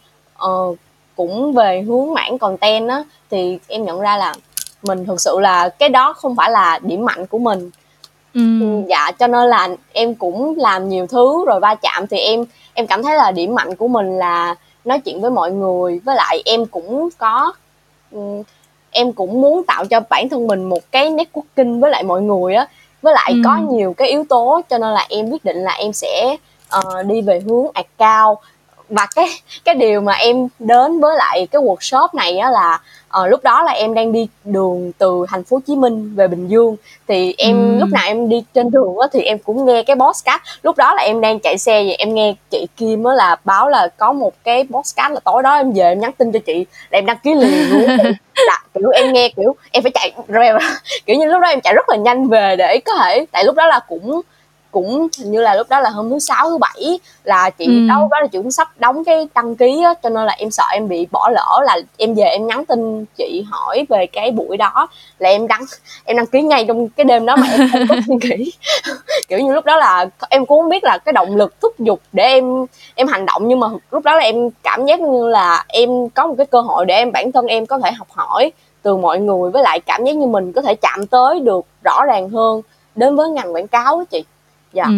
[0.45, 0.77] uh,
[1.17, 4.35] cũng về hướng mảng content á thì em nhận ra là
[4.83, 7.71] mình thực sự là cái đó không phải là điểm mạnh của mình
[8.35, 8.41] ừ.
[8.89, 12.87] dạ cho nên là em cũng làm nhiều thứ rồi va chạm thì em em
[12.87, 16.43] cảm thấy là điểm mạnh của mình là nói chuyện với mọi người với lại
[16.45, 17.53] em cũng có
[18.91, 22.55] em cũng muốn tạo cho bản thân mình một cái networking với lại mọi người
[22.55, 22.67] á
[23.03, 23.41] với lại ừ.
[23.45, 26.37] có nhiều cái yếu tố cho nên là em quyết định là em sẽ
[26.77, 28.39] uh, đi về hướng account
[28.89, 29.27] và cái
[29.65, 32.81] cái điều mà em đến với lại cái workshop này á là
[33.23, 36.29] uh, lúc đó là em đang đi đường từ thành phố Hồ Chí Minh về
[36.29, 36.77] Bình Dương.
[37.09, 37.81] Thì em ừ.
[37.81, 40.41] lúc nào em đi trên đường á thì em cũng nghe cái podcast.
[40.63, 43.69] Lúc đó là em đang chạy xe vậy em nghe chị Kim á là báo
[43.69, 46.67] là có một cái podcast là tối đó em về em nhắn tin cho chị
[46.91, 47.97] là em đăng ký liền luôn.
[48.47, 50.13] Là kiểu em nghe kiểu em phải chạy
[51.07, 53.57] kiểu như lúc đó em chạy rất là nhanh về để có thể tại lúc
[53.57, 54.21] đó là cũng
[54.71, 57.87] cũng hình như là lúc đó là hôm thứ sáu thứ bảy là chị ừ.
[57.89, 60.51] đâu đó là chị cũng sắp đóng cái đăng ký á cho nên là em
[60.51, 64.31] sợ em bị bỏ lỡ là em về em nhắn tin chị hỏi về cái
[64.31, 65.63] buổi đó là em đăng
[66.05, 68.53] em đăng ký ngay trong cái đêm đó mà em không có suy nghĩ
[69.29, 72.01] kiểu như lúc đó là em cũng không biết là cái động lực thúc giục
[72.13, 75.65] để em em hành động nhưng mà lúc đó là em cảm giác như là
[75.69, 78.53] em có một cái cơ hội để em bản thân em có thể học hỏi
[78.83, 82.05] từ mọi người với lại cảm giác như mình có thể chạm tới được rõ
[82.05, 82.63] ràng hơn
[82.95, 84.25] đến với ngành quảng cáo á chị
[84.73, 84.93] dạ ừ.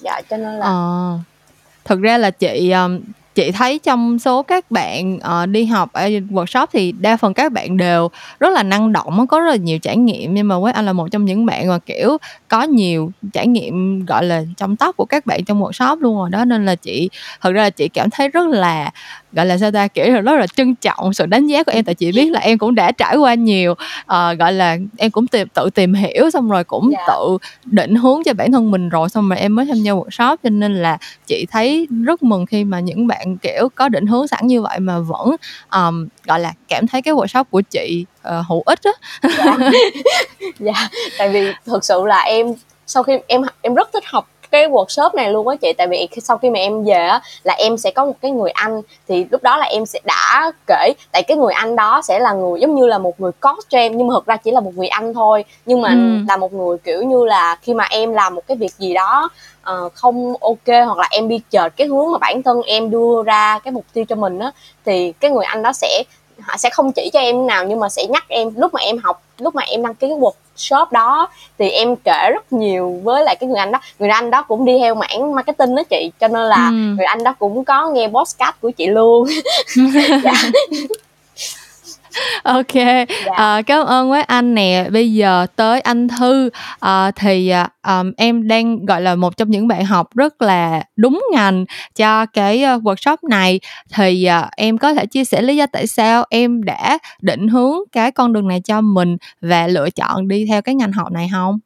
[0.00, 1.18] dạ cho nên là ờ.
[1.84, 3.00] thực ra là chị um,
[3.34, 7.52] chị thấy trong số các bạn uh, đi học ở workshop thì đa phần các
[7.52, 8.08] bạn đều
[8.40, 10.92] rất là năng động có rất là nhiều trải nghiệm nhưng mà với anh là
[10.92, 12.16] một trong những bạn mà kiểu
[12.48, 16.30] có nhiều trải nghiệm gọi là trong tóc của các bạn trong workshop luôn rồi
[16.30, 17.10] đó nên là chị
[17.40, 18.90] thật ra là chị cảm thấy rất là
[19.32, 21.84] gọi là sao ta kiểu là rất là trân trọng sự đánh giá của em
[21.84, 25.26] tại chị biết là em cũng đã trải qua nhiều uh, gọi là em cũng
[25.26, 27.04] tìm tự tìm hiểu xong rồi cũng yeah.
[27.08, 27.14] Dạ.
[27.14, 30.36] tự định hướng cho bản thân mình rồi xong rồi em mới tham gia workshop
[30.42, 34.28] cho nên là chị thấy rất mừng khi mà những bạn kiểu có định hướng
[34.28, 35.36] sẵn như vậy mà vẫn
[35.72, 38.92] um, gọi là cảm thấy cái workshop của chị uh, hữu ích á
[39.38, 39.56] dạ.
[40.58, 40.88] dạ
[41.18, 42.46] tại vì thực sự là em
[42.86, 45.72] sau khi em em rất thích học cái workshop này luôn á chị.
[45.72, 48.50] Tại vì sau khi mà em về á là em sẽ có một cái người
[48.50, 48.82] anh.
[49.08, 52.32] Thì lúc đó là em sẽ đã kể tại cái người anh đó sẽ là
[52.32, 53.96] người giống như là một người coach cho em.
[53.96, 55.44] Nhưng mà thực ra chỉ là một người anh thôi.
[55.66, 56.24] Nhưng mà ừ.
[56.28, 59.30] là một người kiểu như là khi mà em làm một cái việc gì đó
[59.70, 63.22] uh, không ok hoặc là em đi chợt cái hướng mà bản thân em đưa
[63.22, 64.52] ra cái mục tiêu cho mình á
[64.84, 66.02] thì cái người anh đó sẽ
[66.40, 68.50] họ sẽ không chỉ cho em nào nhưng mà sẽ nhắc em.
[68.56, 70.16] Lúc mà em học lúc mà em đăng ký cái
[70.60, 74.30] workshop đó thì em kể rất nhiều với lại cái người anh đó người anh
[74.30, 76.72] đó cũng đi theo mảng marketing đó chị cho nên là ừ.
[76.72, 79.28] người anh đó cũng có nghe podcast của chị luôn
[80.24, 80.32] dạ.
[82.42, 83.06] Ok dạ.
[83.36, 84.86] à, cảm ơn quý anh nè.
[84.92, 86.50] Bây giờ tới anh thư.
[86.80, 87.52] À, thì
[87.88, 91.64] um, em đang gọi là một trong những bạn học rất là đúng ngành
[91.96, 93.60] cho cái uh, workshop này.
[93.94, 97.76] Thì uh, em có thể chia sẻ lý do tại sao em đã định hướng
[97.92, 101.28] cái con đường này cho mình và lựa chọn đi theo cái ngành học này
[101.32, 101.58] không?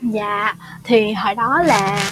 [0.00, 2.10] Dạ thì hồi đó là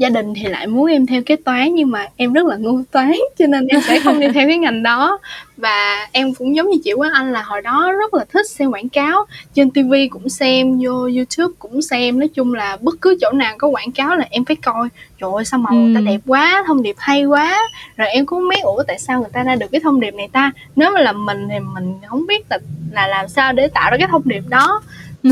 [0.00, 2.82] gia đình thì lại muốn em theo kế toán nhưng mà em rất là ngu
[2.92, 5.18] toán cho nên em sẽ không đi theo cái ngành đó.
[5.56, 8.70] Và em cũng giống như chị Quán Anh là hồi đó rất là thích xem
[8.70, 12.18] quảng cáo trên TV cũng xem vô YouTube cũng xem.
[12.18, 14.88] Nói chung là bất cứ chỗ nào có quảng cáo là em phải coi.
[15.20, 15.92] Trời ơi sao màu ừ.
[15.94, 17.60] ta đẹp quá thông điệp hay quá.
[17.96, 20.28] Rồi em cũng biết ủa tại sao người ta ra được cái thông điệp này
[20.32, 20.52] ta?
[20.76, 22.58] Nếu mà là mình thì mình không biết là
[22.92, 24.82] là làm sao để tạo ra cái thông điệp đó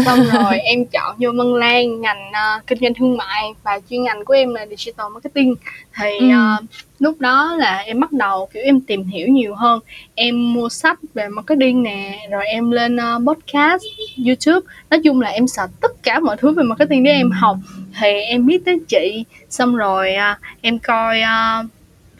[0.07, 4.03] xong rồi em chọn vô Mân Lan ngành uh, kinh doanh thương mại và chuyên
[4.03, 5.55] ngành của em là digital marketing.
[5.97, 6.65] Thì uh,
[6.99, 9.81] lúc đó là em bắt đầu kiểu em tìm hiểu nhiều hơn.
[10.15, 13.83] Em mua sách về marketing nè rồi em lên uh, podcast
[14.27, 14.67] youtube.
[14.91, 17.57] Nói chung là em sợ tất cả mọi thứ về marketing để em học.
[18.01, 21.67] Thì em biết tới chị xong rồi uh, em coi uh,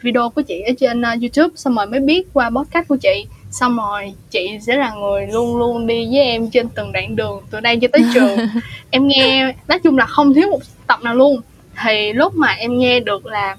[0.01, 3.25] video của chị ở trên uh, youtube xong rồi mới biết qua podcast của chị
[3.51, 7.41] xong rồi chị sẽ là người luôn luôn đi với em trên từng đoạn đường
[7.51, 8.39] từ đây cho tới trường.
[8.89, 11.41] Em nghe nói chung là không thiếu một tập nào luôn.
[11.83, 13.57] Thì lúc mà em nghe được là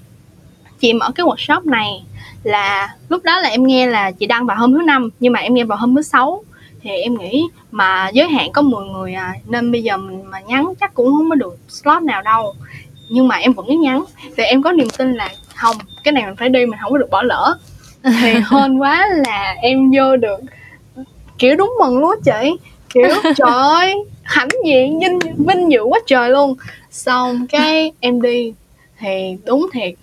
[0.79, 2.03] chị mở cái workshop này
[2.43, 5.39] là lúc đó là em nghe là chị đăng vào hôm thứ năm nhưng mà
[5.39, 6.43] em nghe vào hôm thứ sáu.
[6.81, 10.39] Thì em nghĩ mà giới hạn có 10 người à nên bây giờ mình mà
[10.39, 12.53] nhắn chắc cũng không có được slot nào đâu.
[13.09, 14.03] Nhưng mà em vẫn cứ nhắn.
[14.37, 16.97] Thì em có niềm tin là không cái này mình phải đi mình không có
[16.97, 17.57] được bỏ lỡ
[18.03, 20.39] thì hên quá là em vô được
[21.37, 22.57] kiểu đúng mừng luôn chị.
[22.93, 26.55] Kiểu trời ơi hãnh diện vinh vinh dự quá trời luôn.
[26.91, 28.53] Xong cái em đi
[28.99, 29.93] thì đúng thiệt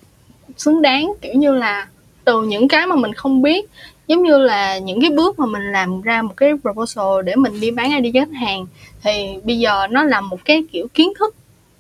[0.57, 1.87] xứng đáng kiểu như là
[2.25, 3.67] từ những cái mà mình không biết
[4.07, 7.61] giống như là những cái bước mà mình làm ra một cái proposal để mình
[7.61, 8.67] đi bán ID cho khách hàng
[9.03, 11.35] thì bây giờ nó là một cái kiểu kiến thức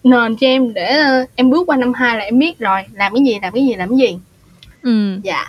[0.05, 3.15] nền cho em để ờ, em bước qua năm hai là em biết rồi làm
[3.15, 4.19] cái gì làm cái gì làm cái gì
[4.83, 5.21] Ừ.
[5.23, 5.45] Dạ.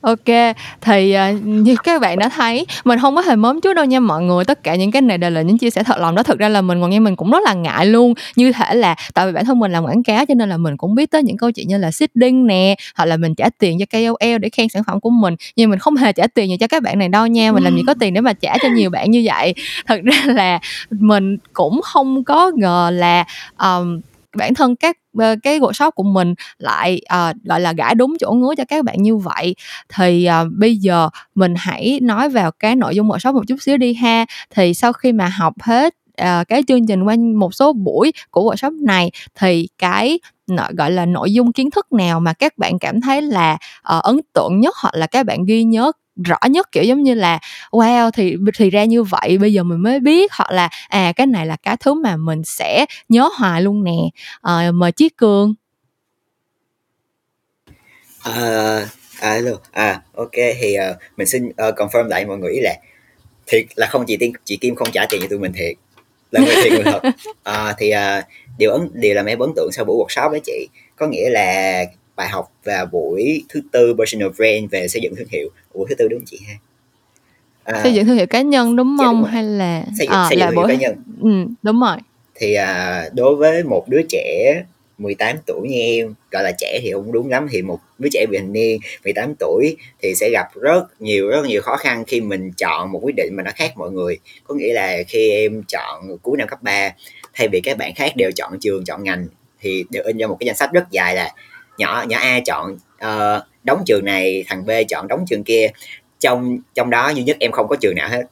[0.00, 3.84] Ok, thì uh, như các bạn đã thấy, mình không có hề mớm chút đâu
[3.84, 4.44] nha mọi người.
[4.44, 6.22] Tất cả những cái này đều là những chia sẻ thật lòng đó.
[6.22, 8.14] Thực ra là mình còn nghe mình cũng rất là ngại luôn.
[8.36, 10.76] Như thể là tại vì bản thân mình làm quảng cáo cho nên là mình
[10.76, 13.78] cũng biết tới những câu chuyện như là seeding nè, hoặc là mình trả tiền
[13.78, 15.34] cho KOL để khen sản phẩm của mình.
[15.56, 17.52] Nhưng mình không hề trả tiền gì cho các bạn này đâu nha.
[17.52, 19.54] Mình làm gì có tiền để mà trả cho nhiều bạn như vậy.
[19.86, 20.58] Thật ra là
[20.90, 23.24] mình cũng không có ngờ là
[23.58, 24.00] um,
[24.36, 28.32] bản thân các ờ, cái workshop của mình lại uh, gọi là gãi đúng chỗ
[28.32, 29.54] ngứa cho các bạn như vậy.
[29.88, 33.76] Thì uh, bây giờ mình hãy nói vào cái nội dung workshop một chút xíu
[33.76, 34.24] đi ha.
[34.50, 38.52] Thì sau khi mà học hết uh, cái chương trình qua một số buổi của
[38.52, 40.18] workshop này thì cái
[40.76, 43.52] gọi là nội dung kiến thức nào mà các bạn cảm thấy là
[43.96, 47.14] uh, ấn tượng nhất hoặc là các bạn ghi nhớ rõ nhất kiểu giống như
[47.14, 47.38] là
[47.70, 50.32] wow thì thì ra như vậy bây giờ mình mới biết.
[50.32, 53.96] Hoặc là à cái này là cái thứ mà mình sẽ nhớ hoài luôn nè.
[54.42, 55.54] À, mời chí cường.
[58.22, 58.88] À,
[59.20, 59.40] à,
[59.72, 62.74] à ok thì uh, mình xin uh, confirm lại mọi người là
[63.46, 65.74] thiệt là không chị tiên chị kim không trả tiền cho tụi mình thiệt.
[66.30, 67.00] Là người thiệt người thật.
[67.42, 68.24] À, thì uh,
[68.58, 71.84] điều ấn điều làm em ấn tượng sau buổi workshop đó chị có nghĩa là
[72.16, 75.94] bài học vào buổi thứ tư personal brand về xây dựng thương hiệu buổi thứ
[75.94, 76.54] tư đúng không chị ha?
[77.64, 79.22] À, xây dựng thương hiệu cá nhân đúng không?
[79.22, 80.96] đúng hay là xây dựng, à, xây dựng là thương hiệu cá nhân.
[81.20, 81.96] Ừ, đúng rồi.
[82.34, 84.54] Thì à, đối với một đứa trẻ
[84.98, 88.26] 18 tuổi như em gọi là trẻ thì không đúng lắm thì một đứa trẻ
[88.30, 92.20] bị hình niên 18 tuổi thì sẽ gặp rất nhiều rất nhiều khó khăn khi
[92.20, 94.18] mình chọn một quyết định mà nó khác mọi người.
[94.44, 96.90] Có nghĩa là khi em chọn cuối năm cấp 3
[97.34, 99.26] thay vì các bạn khác đều chọn trường chọn ngành
[99.60, 101.32] thì đều in ra một cái danh sách rất dài là
[101.78, 105.68] nhỏ nhỏ A chọn uh, đóng trường này thằng B chọn đóng trường kia
[106.20, 108.22] trong trong đó duy nhất em không có trường nào hết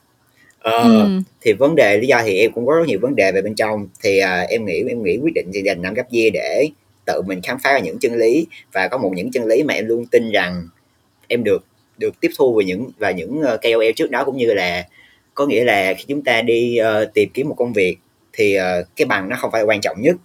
[0.68, 1.08] uh, ừ.
[1.40, 3.54] thì vấn đề lý do thì em cũng có rất nhiều vấn đề về bên
[3.54, 6.68] trong thì uh, em nghĩ em nghĩ quyết định thì dành năm gấp year để
[7.04, 9.86] tự mình khám phá những chân lý và có một những chân lý mà em
[9.86, 10.68] luôn tin rằng
[11.28, 11.64] em được
[11.98, 14.86] được tiếp thu về những và những uh, KOL trước đó cũng như là
[15.34, 17.96] có nghĩa là khi chúng ta đi uh, tìm kiếm một công việc
[18.32, 20.16] thì uh, cái bằng nó không phải quan trọng nhất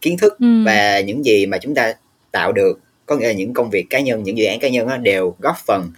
[0.00, 0.64] kiến thức ừ.
[0.66, 1.94] và những gì mà chúng ta
[2.32, 4.88] tạo được có nghĩa là những công việc cá nhân những dự án cá nhân
[4.88, 5.92] đó, đều góp phần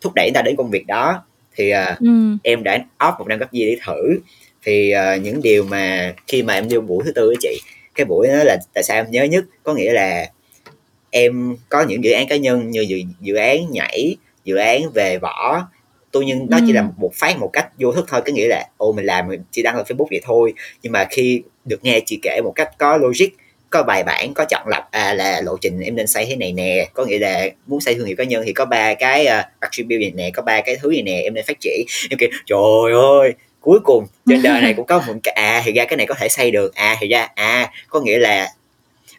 [0.00, 1.24] thúc đẩy ta đến công việc đó.
[1.54, 2.36] Thì uh, ừ.
[2.42, 4.20] em đã off một năm cấp gì để thử.
[4.62, 7.60] Thì uh, những điều mà khi mà em đi buổi thứ tư với chị
[7.94, 9.44] cái buổi đó là tại sao em nhớ nhất?
[9.62, 10.30] Có nghĩa là
[11.10, 15.18] em có những dự án cá nhân như dự, dự án nhảy dự án về
[15.18, 15.68] võ.
[16.10, 16.64] Tôi nhưng đó ừ.
[16.66, 18.20] chỉ là một phát một cách vô thức thôi.
[18.26, 20.54] Có nghĩa là ô mình làm mình chỉ đăng lên facebook vậy thôi.
[20.82, 23.26] Nhưng mà khi được nghe chị kể một cách có logic
[23.70, 26.52] có bài bản có chọn lọc à là lộ trình em nên xây thế này
[26.52, 26.88] nè.
[26.94, 29.98] Có nghĩa là muốn xây thương hiệu cá nhân thì có ba cái uh, attribute
[29.98, 31.84] này nè có ba cái thứ này nè em nên phát triển.
[32.10, 35.72] Em kêu trời ơi cuối cùng trên đời này cũng có một cái à thì
[35.72, 36.74] ra cái này có thể xây được.
[36.74, 38.48] À thì ra à có nghĩa là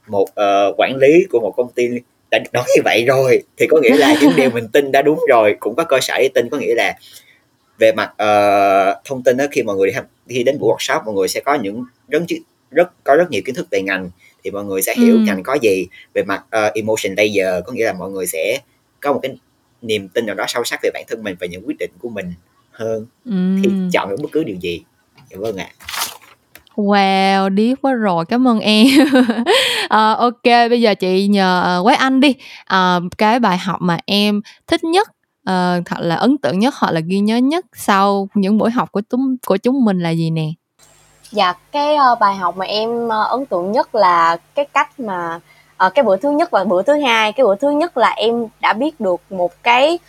[0.07, 1.87] một uh, quản lý của một công ty
[2.31, 5.19] đã nói như vậy rồi thì có nghĩa là những điều mình tin đã đúng
[5.29, 6.49] rồi cũng có cơ sở để tin.
[6.49, 6.95] Có nghĩa là
[7.79, 9.93] về mặt uh, thông tin đó khi mọi người đi,
[10.29, 12.21] khi đến buổi workshop mọi người sẽ có những rất
[12.71, 14.09] rất có rất nhiều kiến thức về ngành
[14.47, 15.19] thì mọi người sẽ hiểu ừ.
[15.19, 18.59] ngành có gì về mặt uh, emotion layer có nghĩa là mọi người sẽ
[18.99, 19.37] có một cái
[19.81, 22.09] niềm tin nào đó sâu sắc về bản thân mình và những quyết định của
[22.09, 22.33] mình
[22.71, 23.31] hơn ừ.
[23.63, 24.83] thì chọn được bất cứ điều gì
[25.29, 25.87] dạ vâng ạ à.
[26.75, 28.87] Wow, điếc quá rồi, cảm ơn em.
[29.89, 32.35] à, ok, bây giờ chị nhờ uh, Quế Anh đi.
[32.65, 35.07] À, cái bài học mà em thích nhất,
[35.49, 38.91] uh, thật là ấn tượng nhất hoặc là ghi nhớ nhất sau những buổi học
[38.91, 40.47] của chúng của chúng mình là gì nè?
[41.31, 45.39] Dạ, cái uh, bài học mà em uh, ấn tượng nhất là cái cách mà
[45.85, 47.31] uh, cái bữa thứ nhất và bữa thứ hai.
[47.31, 49.99] Cái bữa thứ nhất là em đã biết được một cái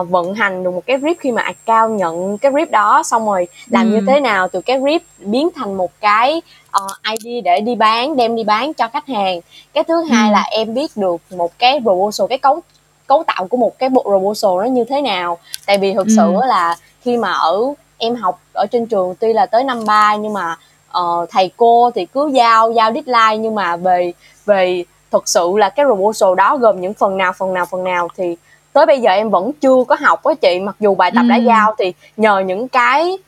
[0.00, 3.02] uh, vận hành được một cái rip khi mà account nhận cái rip đó.
[3.02, 6.42] Xong rồi làm như thế nào từ cái rip biến thành một cái
[6.84, 9.40] uh, ID để đi bán đem đi bán cho khách hàng.
[9.72, 12.60] Cái thứ hai là em biết được một cái proposal cái cấu
[13.06, 15.38] cấu tạo của một cái bộ proposal nó như thế nào.
[15.66, 19.46] Tại vì thực sự là khi mà ở em học ở trên trường tuy là
[19.46, 20.56] tới năm ba nhưng mà
[20.98, 24.12] uh, thầy cô thì cứ giao giao deadline nhưng mà về
[24.46, 28.08] về thực sự là cái proposal đó gồm những phần nào phần nào phần nào
[28.16, 28.36] thì
[28.72, 31.28] tới bây giờ em vẫn chưa có học á chị mặc dù bài tập ừ.
[31.28, 33.18] đã giao thì nhờ những cái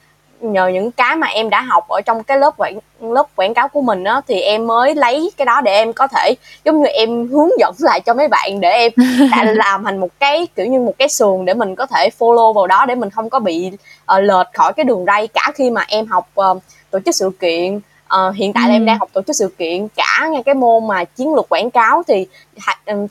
[0.42, 3.68] nhờ những cái mà em đã học ở trong cái lớp quảng lớp quảng cáo
[3.68, 6.86] của mình á thì em mới lấy cái đó để em có thể giống như
[6.86, 8.92] em hướng dẫn lại cho mấy bạn để em
[9.30, 12.52] đã làm thành một cái kiểu như một cái sườn để mình có thể follow
[12.52, 13.70] vào đó để mình không có bị
[14.16, 17.30] uh, lệch khỏi cái đường ray cả khi mà em học uh, tổ chức sự
[17.40, 18.68] kiện uh, hiện tại ừ.
[18.68, 21.48] là em đang học tổ chức sự kiện cả ngay cái môn mà chiến lược
[21.48, 22.26] quảng cáo thì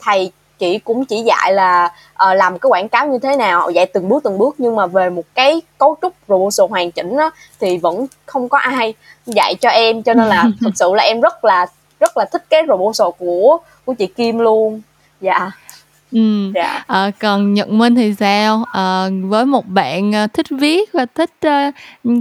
[0.00, 3.86] thầy chị cũng chỉ dạy là uh, làm cái quảng cáo như thế nào dạy
[3.86, 4.54] từng bước từng bước.
[4.58, 8.58] Nhưng mà về một cái cấu trúc proposal hoàn chỉnh đó, thì vẫn không có
[8.58, 8.94] ai
[9.26, 10.02] dạy cho em.
[10.02, 11.66] Cho nên là thực sự là em rất là
[12.00, 14.80] rất là thích cái proposal của của chị Kim luôn.
[15.20, 15.50] Dạ
[16.12, 16.84] Ừm, Dạ.
[16.86, 18.64] ờ, còn Nhật Minh thì sao?
[18.72, 21.70] Ờ, với một bạn, ờ, thích viết và thích, ơ,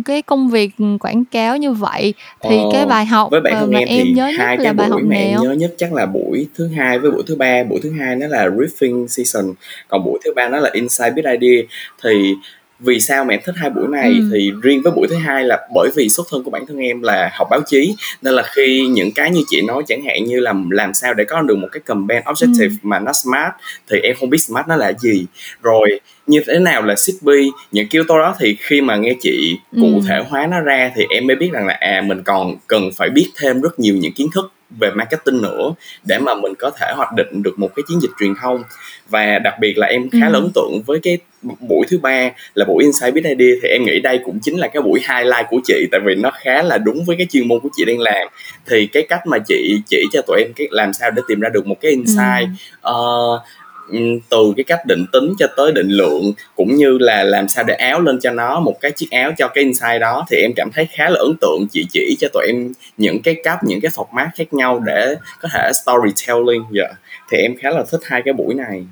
[0.05, 3.65] cái công việc, quảng cáo như vậy thì Ờ, cái bài học, với bản ờ,
[3.65, 5.43] mà em em thì nhớ nhất hai là cái bài học mà em nào?
[5.43, 7.63] nhớ nhất chắc là buổi thứ Hai với buổi thứ Ba.
[7.63, 9.45] Buổi thứ Hai nó là Riffing Season,
[9.87, 11.61] còn buổi thứ Ba nó là Inside Big Idea.
[12.03, 12.33] Thì
[12.81, 14.29] vì sao mà em thích hai buổi này ừ.
[14.33, 17.01] thì riêng với buổi thứ hai là bởi vì xuất thân của bản thân em
[17.01, 20.39] là học báo chí nên là khi những cái như chị nói chẳng hạn như
[20.39, 22.75] là làm sao để có được một cái campaign objective ừ.
[22.83, 23.51] mà nó smart
[23.89, 25.25] thì em không biết smart nó là gì
[25.61, 27.27] rồi như thế nào là CP
[27.71, 30.01] những yếu tố đó thì khi mà nghe chị cụ ừ.
[30.07, 33.09] thể hóa nó ra thì em mới biết rằng là à mình còn cần phải
[33.09, 36.93] biết thêm rất nhiều những kiến thức về marketing nữa để mà mình có thể
[36.95, 38.63] hoạch định được một cái chiến dịch truyền thông
[39.09, 40.31] và đặc biệt là em khá ừ.
[40.31, 41.17] là ấn tượng với cái
[41.59, 44.67] buổi thứ ba là buổi Insight Big Idea thì em nghĩ đây cũng chính là
[44.67, 47.59] cái buổi highlight của chị tại vì nó khá là đúng với cái chuyên môn
[47.59, 48.27] của chị đang làm
[48.65, 51.49] thì cái cách mà chị chỉ cho tụi em cái làm sao để tìm ra
[51.49, 52.49] được một cái insight
[52.81, 52.91] ừ.
[52.91, 53.41] uh,
[53.89, 53.97] Ừ,
[54.29, 57.73] từ cái cách định tính cho tới định lượng, cũng như là làm sao để
[57.73, 60.69] áo lên cho nó, một cái chiếc áo cho cái insight đó, thì em cảm
[60.73, 63.91] thấy khá là ấn tượng chị chỉ cho tụi em những cái cách, những cái
[63.91, 66.95] format khác nhau để có thể storytelling dạ yeah.
[67.31, 68.83] thì em khá là thích hai cái buổi này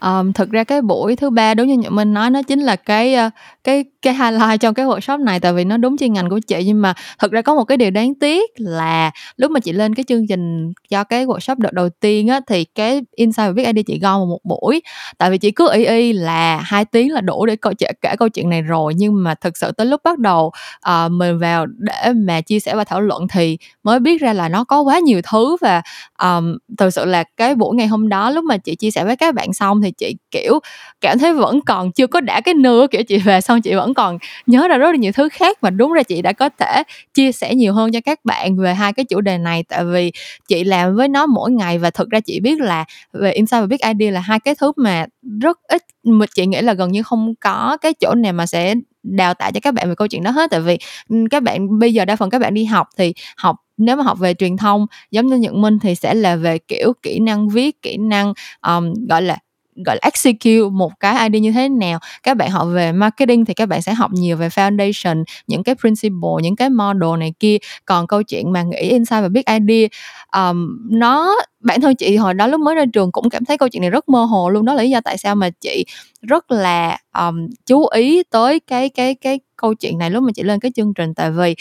[0.00, 2.76] um, thực ra cái buổi thứ ba đúng như nhật minh nói nó chính là
[2.76, 3.32] cái uh,
[3.64, 6.62] cái cái highlight trong cái workshop này tại vì nó đúng chuyên ngành của chị.
[6.66, 9.94] Nhưng mà thực ra có một cái điều đáng tiếc là lúc mà chị lên
[9.94, 13.66] cái chương trình cho cái workshop đợt đầu tiên á thì cái insight và viết
[13.66, 14.82] ID chị gom một buổi.
[15.18, 18.14] Tại vì chị cứ y y là hai tiếng là đủ để câu chuyện kể
[18.18, 18.94] câu chuyện này rồi.
[18.96, 20.52] Nhưng mà thực sự tới lúc bắt đầu
[20.88, 24.48] uh, mình vào để mà chia sẻ và thảo luận thì mới biết ra là
[24.48, 25.56] nó có quá nhiều thứ.
[25.60, 25.82] Và
[26.22, 29.16] um, thực sự là cái buổi ngày hôm đó lúc mà chị chia sẻ với
[29.16, 30.60] các bạn xong thì chị kiểu
[31.00, 33.94] cảm thấy vẫn còn chưa có đã cái nưa kiểu chị về xong chị vẫn
[33.94, 36.82] còn nhớ ra rất là nhiều thứ khác mà đúng ra chị đã có thể
[37.14, 39.64] chia sẻ nhiều hơn cho các bạn về hai cái chủ đề này.
[39.68, 40.12] Tại vì
[40.48, 43.66] chị làm với nó mỗi ngày và thực ra chị biết là về insight và
[43.66, 45.06] big idea là hai cái thứ mà
[45.40, 48.74] rất ít mà chị nghĩ là gần như không có cái chỗ nào mà sẽ
[49.02, 50.50] đào tạo cho các bạn về câu chuyện đó hết.
[50.50, 50.78] Tại vì
[51.08, 54.02] ừ, các bạn bây giờ đa phần các bạn đi học thì học nếu mà
[54.04, 57.48] học về truyền thông giống như nhận minh thì sẽ là về kiểu kỹ năng
[57.48, 58.32] viết kỹ năng
[58.66, 59.38] um, gọi là
[59.86, 61.98] gọi là execute một cái idea như thế nào.
[62.22, 65.74] Các bạn học về marketing thì các bạn sẽ học nhiều về foundation những cái
[65.74, 67.56] principle những cái model này kia.
[67.84, 69.88] Còn câu chuyện mà nghĩ insight và biết idea
[70.36, 73.68] um, nó bản thân chị hồi đó lúc mới ra trường cũng cảm thấy câu
[73.68, 74.64] chuyện này rất mơ hồ luôn.
[74.64, 75.84] Đó là lý do tại sao mà chị
[76.22, 80.42] rất là um, chú ý tới cái cái cái câu chuyện này lúc mà chị
[80.42, 81.14] lên cái chương trình.
[81.14, 81.54] Tại vì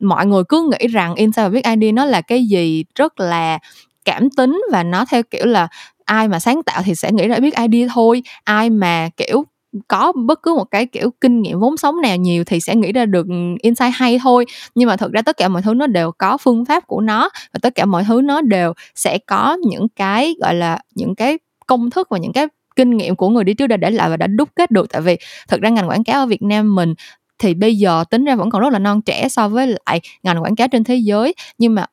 [0.00, 3.58] mọi người cứ nghĩ rằng insight và biết idea nó là cái gì rất là
[4.04, 5.68] cảm tính và nó theo kiểu là
[6.08, 8.22] ai mà sáng tạo thì sẽ nghĩ ra biết idea thôi.
[8.44, 9.44] Ai mà, kiểu,
[9.88, 12.92] có bất cứ một cái, kiểu, kinh nghiệm vốn sống nào nhiều thì sẽ nghĩ
[12.92, 14.44] ra được ừ, insight hay thôi.
[14.74, 17.28] Nhưng mà thực ra tất cả mọi thứ nó đều có phương pháp của nó
[17.52, 21.38] và tất cả mọi thứ nó đều sẽ có những cái, gọi là, những cái
[21.66, 22.46] công thức và những cái
[22.76, 24.86] kinh nghiệm của người đi trước đã để lại và đã đúc kết được.
[24.90, 25.16] Tại vì
[25.48, 26.94] thực ra ngành quảng cáo ở Việt Nam mình
[27.38, 30.42] thì bây giờ tính ra vẫn còn rất là non trẻ so với lại ngành
[30.42, 31.34] quảng cáo trên thế giới.
[31.58, 31.86] Nhưng mà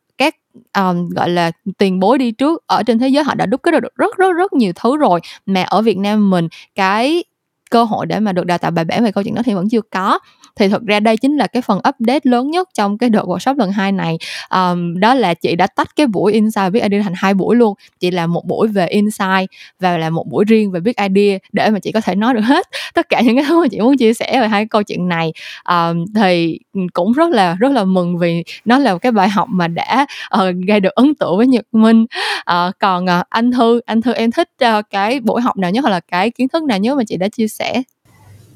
[0.78, 2.64] um, gọi là tiền bối đi trước.
[2.68, 5.20] Ở trên thế giới họ đã đúc kết được rất rất rất nhiều thứ rồi.
[5.46, 7.24] Mà ở Việt Nam mình cái
[7.72, 9.70] cơ hội để mà được đào tạo bài bản về câu chuyện đó thì vẫn
[9.70, 10.20] chưa có.
[10.56, 13.58] Thì thực ra đây chính là cái phần update lớn nhất trong cái đợt workshop
[13.58, 14.18] lần hai này.
[14.50, 17.74] Um, đó là chị đã tách cái buổi insight viết idea thành hai buổi luôn.
[18.00, 19.50] Chị làm một buổi về insight
[19.80, 22.42] và là một buổi riêng về viết idea để mà chị có thể nói được
[22.42, 25.08] hết tất cả những cái thứ mà chị muốn chia sẻ về hai câu chuyện
[25.08, 25.34] này.
[25.70, 29.48] Um, thì ừ, cũng rất là rất là mừng vì nó là cái bài học
[29.52, 30.06] mà đã
[30.36, 32.06] uh, gây được ấn tượng với nhật minh.
[32.52, 35.82] Uh, còn uh, anh thư anh thư em thích uh, cái buổi học nào nhất
[35.82, 37.55] hoặc là cái kiến thức nào nhất mà chị đã chia sẻ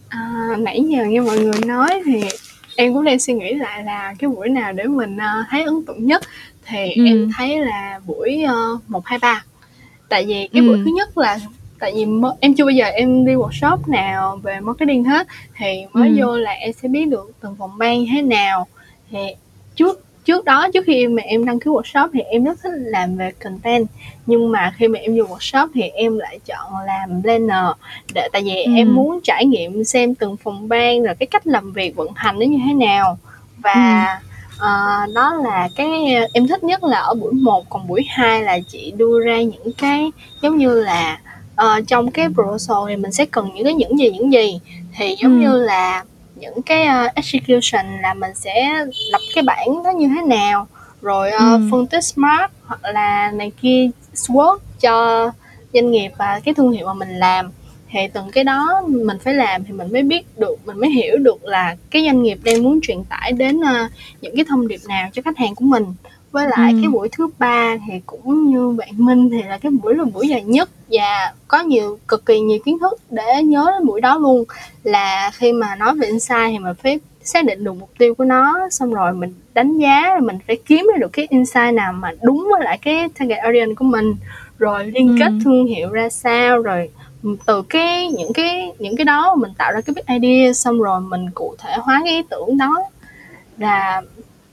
[0.10, 0.20] À,
[0.60, 2.24] nãy giờ nghe mọi người nói thì
[2.76, 5.86] em cũng đang suy nghĩ lại là cái buổi nào để mình uh, thấy ấn
[5.88, 6.22] tượng nhất
[6.66, 7.06] thì ừ.
[7.06, 8.46] em thấy là buổi
[8.88, 9.44] một hai ba
[10.10, 10.68] tại vì cái ừ.
[10.68, 11.40] buổi thứ nhất là
[11.80, 12.06] tại vì
[12.40, 15.28] em chưa bao giờ em đi workshop nào về marketing hết
[15.58, 16.16] thì mới ừ.
[16.20, 18.68] vô là em sẽ biết được từng phòng ban thế nào
[19.12, 19.20] thì
[19.76, 23.16] trước trước đó trước khi mà em đăng ký workshop thì em rất thích làm
[23.16, 23.88] về content
[24.26, 27.66] nhưng mà khi mà em vô workshop thì em lại chọn làm planner
[28.14, 28.72] để tại vì ừ.
[28.76, 32.40] em muốn trải nghiệm xem từng phòng ban rồi cái cách làm việc vận hành
[32.40, 33.18] nó như thế nào
[33.58, 34.06] và
[34.60, 34.66] ừ.
[34.66, 35.90] uh, đó là cái
[36.34, 39.74] em thích nhất là ở buổi 1 còn buổi 2 là chị đưa ra những
[39.78, 40.12] cái
[40.42, 41.20] giống như là
[41.62, 44.60] uh, trong cái proposal thì mình sẽ cần những cái những gì những gì
[44.98, 45.50] thì giống ừ.
[45.50, 46.04] như là
[46.40, 50.68] những cái uh, execution là mình sẽ lập cái bản đó như thế nào.
[51.02, 51.68] Rồi uh, ừ.
[51.72, 55.32] phân tích smart hoặc là này kia SWOT cho
[55.74, 57.52] doanh nghiệp và cái thương hiệu mà mình làm.
[57.92, 61.18] Thì từng cái đó mình phải làm thì mình mới biết được mình mới hiểu
[61.18, 64.80] được là cái doanh nghiệp đang muốn truyền tải đến uh, những cái thông điệp
[64.88, 65.86] nào cho khách hàng của mình
[66.32, 66.78] với lại ừ.
[66.82, 70.28] cái buổi thứ ba thì cũng như bạn Minh thì là cái buổi là buổi
[70.28, 74.18] dài nhất và có nhiều cực kỳ nhiều kiến thức để nhớ đến buổi đó
[74.18, 74.44] luôn
[74.84, 78.24] là khi mà nói về insight thì mình phải xác định được mục tiêu của
[78.24, 82.12] nó xong rồi mình đánh giá mình phải kiếm ra được cái insight nào mà
[82.22, 84.16] đúng với lại cái target audience của mình
[84.58, 85.40] rồi liên kết ừ.
[85.44, 86.90] thương hiệu ra sao rồi
[87.46, 91.02] từ cái những cái những cái đó mình tạo ra cái big idea xong rồi
[91.02, 92.76] mình cụ thể hóa cái ý tưởng đó
[93.58, 94.02] là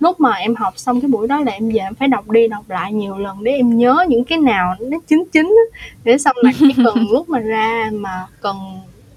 [0.01, 2.49] lúc mà em học xong cái buổi đó là em về em phải đọc đi
[2.49, 5.57] đọc lại nhiều lần để em nhớ những cái nào nó chính chính
[6.05, 8.57] để xong là chỉ cần lúc mà ra mà cần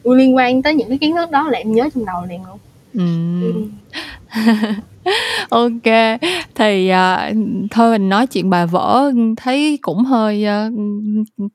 [0.03, 2.57] liên quan tới những cái kiến thức đó là em nhớ trong đầu liền luôn
[2.93, 3.03] ừ.
[3.41, 4.51] ừ.
[5.49, 6.19] ok
[6.55, 7.35] thì uh,
[7.71, 10.73] thôi mình nói chuyện bà vỡ thấy cũng hơi uh,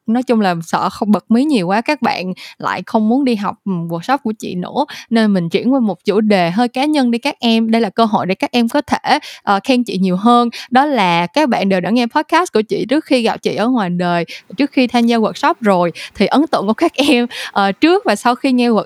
[0.07, 3.35] nói chung là sợ không bật mí nhiều quá các bạn lại không muốn đi
[3.35, 4.85] học ừ, workshop của chị nữa.
[5.11, 7.71] Nên mình chuyển qua một chủ đề hơi cá nhân đi các em.
[7.71, 9.19] Đây là cơ hội để các em có thể
[9.57, 10.49] uh, khen chị nhiều hơn.
[10.71, 13.69] Đó là các bạn đều đã nghe podcast của chị trước khi gặp chị ở
[13.69, 14.25] ngoài đời
[14.57, 15.93] trước khi tham gia workshop rồi.
[16.15, 18.83] Thì ấn tượng của các em uh, trước và sau khi nghe uh,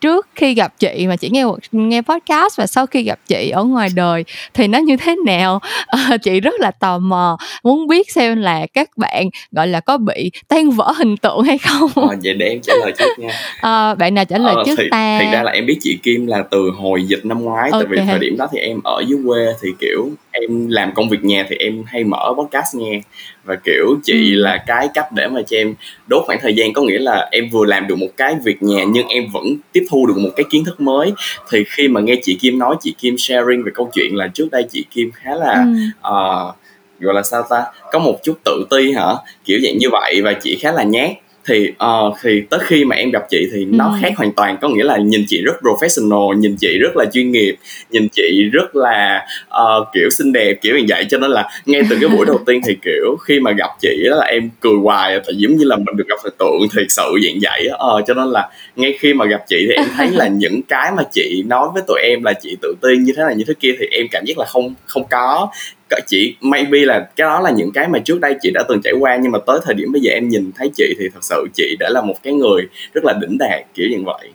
[0.00, 3.64] trước khi gặp chị mà chỉ nghe nghe podcast và sau khi gặp chị ở
[3.64, 4.24] ngoài đời
[4.54, 5.60] thì nó như thế nào?
[5.86, 9.98] À, chị rất là tò mò muốn biết xem là các bạn gọi là có
[9.98, 11.90] bị tan vỡ hình tượng hay không?
[12.10, 13.32] À, vậy để em trả lời trước nha.
[13.60, 15.18] À, bạn nào trả lời à, trước thì, ta?
[15.20, 17.86] thì ra là em biết chị Kim là từ hồi dịch năm ngoái okay.
[17.86, 21.08] tại vì thời điểm đó thì em ở dưới quê thì kiểu em làm công
[21.08, 23.00] việc nhà thì em hay mở podcast nghe.
[23.44, 24.40] Và kiểu chị ừ.
[24.40, 25.74] là cái cách để mà cho em
[26.06, 28.84] đốt khoảng thời gian có nghĩa là em vừa làm được một cái việc nhà
[28.88, 31.12] nhưng em vẫn tiếp thu được một cái kiến thức mới.
[31.50, 34.48] Thì khi mà nghe chị Kim nói chị Kim sharing về câu chuyện là trước
[34.50, 36.08] đây chị Kim khá là ừ.
[36.08, 36.54] uh,
[37.00, 37.64] gọi là sao ta?
[37.92, 39.06] Có một chút tự ti hả?
[39.44, 41.10] Kiểu dạng như vậy và chị khá là nhát
[41.50, 43.92] thì uh, thì tới khi mà em gặp chị thì nó ừ.
[44.00, 44.56] khác hoàn toàn.
[44.60, 47.56] Có nghĩa là nhìn chị rất professional nhìn chị rất là chuyên nghiệp
[47.90, 51.06] nhìn chị rất là uh, kiểu xinh đẹp kiểu như vậy.
[51.10, 54.06] Cho nên là ngay từ cái buổi đầu tiên thì kiểu khi mà gặp chị
[54.10, 56.86] đó là em cười hoài tại giống như là mình được gặp thần tượng thiệt
[56.88, 60.10] sự dạng vậy uh, cho nên là ngay khi mà gặp chị thì em thấy
[60.10, 63.22] là những cái mà chị nói với tụi em là chị tự tin như thế
[63.22, 65.48] này như thế kia thì em cảm giác là không không có
[66.06, 68.92] chị maybe là cái đó là những cái mà trước đây chị đã từng trải
[69.00, 71.46] qua, nhưng mà tới thời điểm bây giờ em nhìn thấy chị thì thật sự
[71.54, 72.62] chị đã là một cái người
[72.94, 74.30] rất là đỉnh đạt kiểu như vậy.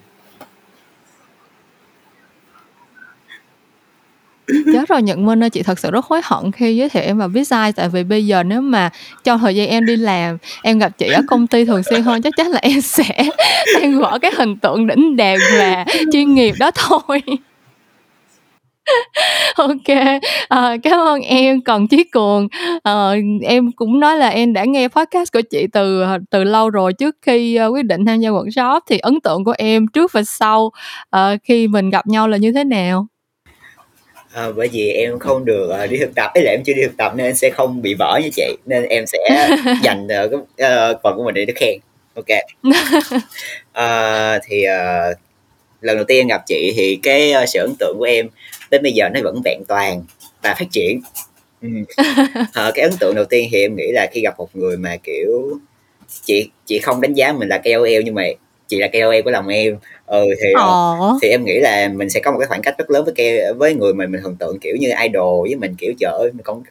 [4.72, 7.18] Chết rồi nhận minh ơi, chị thật sự rất hối hận khi giới thiệu em
[7.18, 8.90] vào Vietside tại vì bây giờ nếu mà
[9.24, 12.22] trong thời gian em đi làm, em gặp chị ở công ty thường xuyên hơn,
[12.22, 13.28] chắc chắn là em sẽ
[13.74, 17.22] tan vỡ cái hình tượng đỉnh đạt và chuyên nghiệp đó thôi.
[19.56, 19.96] ok
[20.48, 21.62] à, cảm ơn em.
[21.62, 22.48] Còn chí cường
[22.82, 23.10] à,
[23.42, 27.16] em cũng nói là em đã nghe podcast của chị từ từ lâu rồi trước
[27.22, 28.80] khi uh, quyết định tham gia workshop.
[28.88, 30.72] Thì ấn tượng của em trước và sau
[31.16, 33.06] uh, khi mình gặp nhau là như thế nào?
[34.34, 36.30] À, bởi vì em không được uh, đi thực tập.
[36.34, 38.56] Ấy là em chưa đi thực tập nên sẽ không bị vỡ như chị.
[38.66, 39.48] Nên em sẽ
[39.82, 41.80] dành uh, cái uh, phần của mình để khen
[42.16, 42.28] ok.
[42.66, 45.18] Uh, thì uh,
[45.80, 48.28] lần đầu tiên em gặp chị thì cái uh, sự ấn tượng của em
[48.70, 50.02] đến bây giờ nó vẫn vẹn toàn
[50.42, 51.00] và phát triển
[51.62, 51.68] ừ.
[52.52, 54.96] à, cái ấn tượng đầu tiên thì em nghĩ là khi gặp một người mà
[54.96, 55.58] kiểu
[56.24, 58.22] chị chị không đánh giá mình là KOL nhưng mà
[58.68, 61.18] chị là KOL của lòng em ừ thì Ồ.
[61.22, 63.52] thì em nghĩ là mình sẽ có một cái khoảng cách rất lớn với ke
[63.52, 66.42] với người mà mình thần tượng kiểu như idol với mình kiểu trời ơi mình
[66.44, 66.62] còn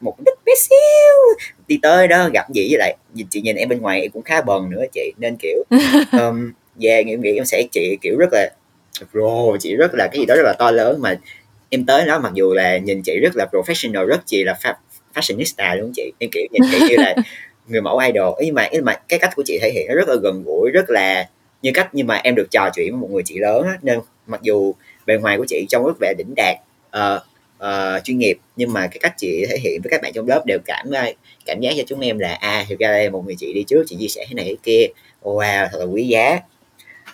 [0.00, 2.96] một đích bé xíu đi tới đó gặp gì với lại
[3.30, 5.64] chị nhìn em bên ngoài em cũng khá bần nữa chị nên kiểu
[6.12, 8.50] um, yeah em nghĩ em sẽ chị kiểu rất là
[9.12, 11.18] bro chị rất là cái gì đó rất là to lớn mà
[11.70, 14.74] em tới đó mặc dù là nhìn chị rất là professional rất chị là fa-
[15.14, 16.12] fashionista luôn chị.
[16.18, 17.14] Em kiểu nhìn chị như là
[17.68, 18.34] người mẫu idol.
[18.40, 20.70] Nhưng mà nhưng mà cái cách của chị thể hiện nó rất là gần gũi
[20.70, 21.28] rất là
[21.62, 24.00] như cách nhưng mà em được trò chuyện với một người chị lớn á, nên
[24.26, 24.74] mặc dù
[25.06, 26.56] bề ngoài của chị trông rất vẻ đỉnh đạt
[26.96, 27.22] uh,
[27.58, 30.46] uh, chuyên nghiệp nhưng mà cái cách chị thể hiện với các bạn trong lớp
[30.46, 30.86] đều cảm
[31.46, 33.84] cảm giác cho chúng em là à thực ra đây một người chị đi trước
[33.86, 34.86] chị chia sẻ thế này thế kia.
[35.22, 36.38] Wow thật là quý giá.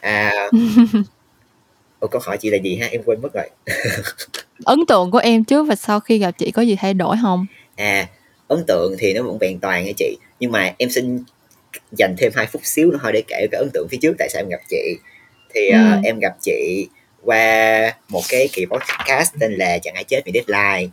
[0.01, 0.49] À,
[2.07, 2.87] Ủa, câu hỏi chị là gì ha?
[2.87, 3.51] Em quên mất rồi.
[4.65, 7.47] Ấn tượng của em trước và sau khi gặp chị có gì thay đổi không?
[7.77, 8.07] À
[8.49, 10.17] ấn tượng thì nó vẫn vẹn toàn nha chị.
[10.41, 11.25] Nhưng mà em xin
[11.93, 14.29] dành thêm hai phút xíu nữa thôi để kể cái ấn tượng phía trước tại
[14.29, 14.97] sao em gặp chị.
[15.55, 15.79] Thì ừ.
[15.99, 16.89] uh, em gặp chị
[17.23, 20.93] qua một cái kỳ podcast tên là chẳng ai chết vì deadline.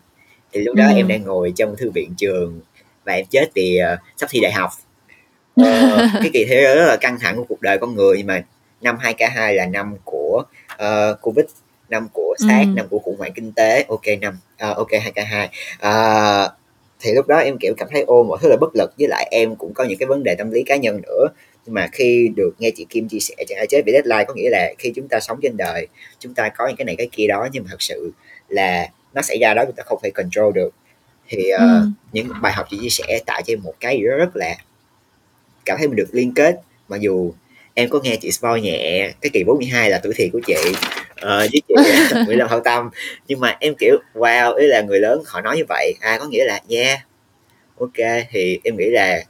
[0.53, 0.93] Thì lúc đó ừ.
[0.95, 2.59] em đang ngồi trong thư viện trường
[3.05, 4.69] và em chết vì uh, sắp thi đại học.
[5.61, 5.65] Uh,
[6.13, 8.43] cái kỳ thi rất là căng thẳng của cuộc đời con người nhưng mà
[8.81, 10.43] năm 2K2 là năm của
[10.75, 11.45] uh, Covid
[11.89, 12.73] năm của SARS, ừ.
[12.75, 14.37] năm của khủng hoảng kinh tế, ok năm,
[14.69, 15.47] uh, ok 2K2
[15.77, 16.51] uh,
[17.03, 18.93] thì lúc đó em kiểu cảm thấy ô mọi thứ là bất lực.
[18.97, 21.27] Với lại em cũng có những cái vấn đề tâm lý cá nhân nữa.
[21.65, 24.33] Nhưng mà khi được nghe chị Kim chia sẻ chẳng ai chết bị deadline có
[24.33, 25.87] nghĩa là khi chúng ta sống trên đời
[26.19, 27.47] chúng ta có những cái này cái kia đó.
[27.51, 28.11] Nhưng mà thật sự
[28.49, 30.69] là nó xảy ra đó chúng ta không thể control được.
[31.27, 31.87] Thì uh, ừ.
[32.11, 34.55] những bài học chị chia sẻ tạo cho em một cái gì đó rất là
[35.65, 36.55] cảm thấy mình được liên kết.
[36.87, 37.33] Mặc dù
[37.73, 40.53] em có nghe chị spoil nhẹ cái kỳ 42 là tuổi thiệt của chị.
[40.69, 41.61] Uh, với chị
[42.25, 42.89] Nguyễn Lâm Hậu Tâm.
[43.27, 46.25] Nhưng mà em kiểu wow ý là người lớn họ nói như vậy à có
[46.25, 46.99] nghĩa là yeah.
[47.79, 49.23] Ok thì em nghĩ là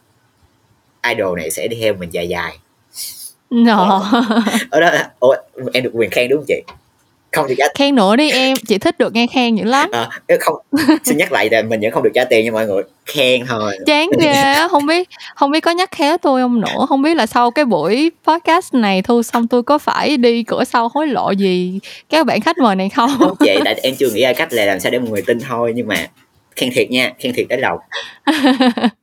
[1.10, 2.58] idol này sẽ đi theo mình dài dài.
[3.50, 4.12] No.
[4.72, 5.36] ở đó ủa,
[5.74, 6.62] em được quyền khen đúng không chị
[7.34, 9.90] không thì giá khen nữa đi em chị thích được nghe khen dữ lắm.
[9.92, 10.10] À,
[10.40, 10.56] không
[11.04, 12.84] xin nhắc lại là mình vẫn không được trả tiền nha mọi người.
[13.06, 13.78] Khen thôi.
[13.86, 16.86] Chán ghê không biết không biết có nhắc khéo tôi không nữa.
[16.90, 20.64] Không biết là sau cái buổi podcast này thu xong tôi có phải đi cửa
[20.64, 21.80] sau hối lộ gì?
[22.10, 23.10] Các bạn khách mời này không?
[23.20, 25.40] Không chị tại em chưa nghĩ ra cách là làm sao để mọi người tin
[25.40, 26.08] thôi nhưng mà
[26.56, 27.80] khen thiệt nha khen thiệt đến lòng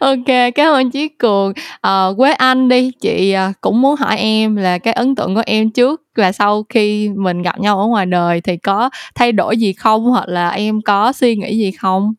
[0.00, 1.52] ok cảm ơn chí cường.
[1.80, 5.42] À, quế anh đi chị ờ, cũng muốn hỏi em là cái ấn tượng của
[5.46, 9.56] em trước và sau khi mình gặp nhau ở ngoài đời thì có thay đổi
[9.56, 10.04] gì không?
[10.04, 12.14] Hoặc là em có suy nghĩ gì không?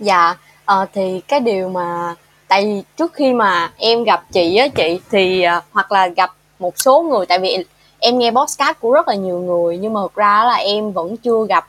[0.00, 0.34] Dạ
[0.64, 2.14] à, thì cái điều mà
[2.48, 6.30] tại vì trước khi mà em gặp chị á chị thì à, hoặc là gặp
[6.58, 7.64] một số người tại vì
[7.98, 11.16] em nghe podcast của rất là nhiều người nhưng mà thực ra là em vẫn
[11.16, 11.66] chưa gặp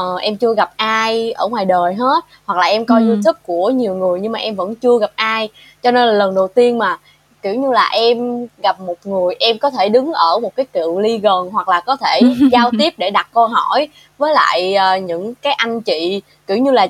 [0.00, 3.06] uh, em chưa gặp ai ở ngoài đời hết hoặc là em coi ừ.
[3.08, 5.48] youtube của nhiều người nhưng mà em vẫn chưa gặp ai.
[5.82, 6.98] Cho nên là lần đầu tiên mà
[7.42, 11.00] kiểu như là em gặp một người em có thể đứng ở một cái cự
[11.00, 12.20] ly gần hoặc là có thể
[12.52, 13.88] giao tiếp để đặt câu hỏi
[14.18, 16.86] với lại uh, những cái anh chị kiểu như là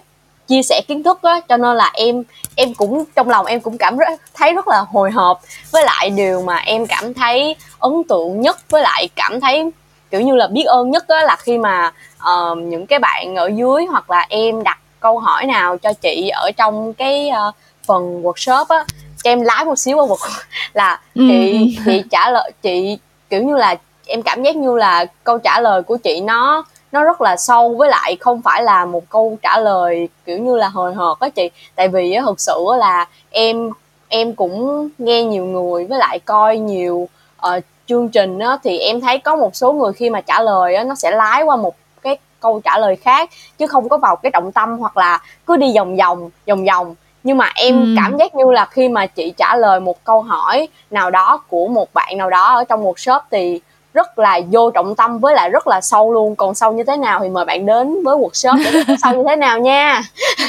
[0.46, 1.40] chia sẻ kiến thức á.
[1.48, 2.22] Cho nên là em
[2.54, 3.96] em cũng trong lòng em cũng cảm
[4.34, 5.40] thấy rất là hồi hộp.
[5.70, 9.70] Với lại điều mà em cảm thấy ấn tượng nhất với lại cảm thấy
[10.16, 13.50] kiểu như là biết ơn nhất á là khi mà uh, những cái bạn ở
[13.54, 17.54] dưới hoặc là em đặt câu hỏi nào cho chị ở trong cái uh,
[17.86, 18.84] phần workshop á
[19.24, 20.18] cho em lái một xíu qua một
[20.72, 21.82] là chị ừ.
[21.86, 22.98] chị trả lời chị
[23.30, 23.74] kiểu như là
[24.06, 27.74] em cảm giác như là câu trả lời của chị nó nó rất là sâu
[27.78, 31.28] với lại không phải là một câu trả lời kiểu như là hồi hộp á
[31.28, 33.70] chị tại vì á thực sự là em
[34.08, 37.08] em cũng nghe nhiều người với lại coi nhiều
[37.46, 40.74] uh, chương trình á thì em thấy có một số người khi mà trả lời
[40.74, 44.16] á nó sẽ lái qua một cái câu trả lời khác chứ không có vào
[44.16, 46.94] cái trọng tâm hoặc là cứ đi vòng vòng vòng vòng.
[47.22, 47.94] Nhưng mà em ừ.
[47.96, 51.68] cảm giác như là khi mà chị trả lời một câu hỏi nào đó của
[51.68, 53.60] một bạn nào đó ở trong một shop thì
[53.94, 56.36] rất là vô trọng tâm với lại rất là sâu luôn.
[56.36, 58.64] Còn sâu như thế nào thì mời bạn đến với workshop.
[58.64, 60.02] Để sâu như thế nào nha?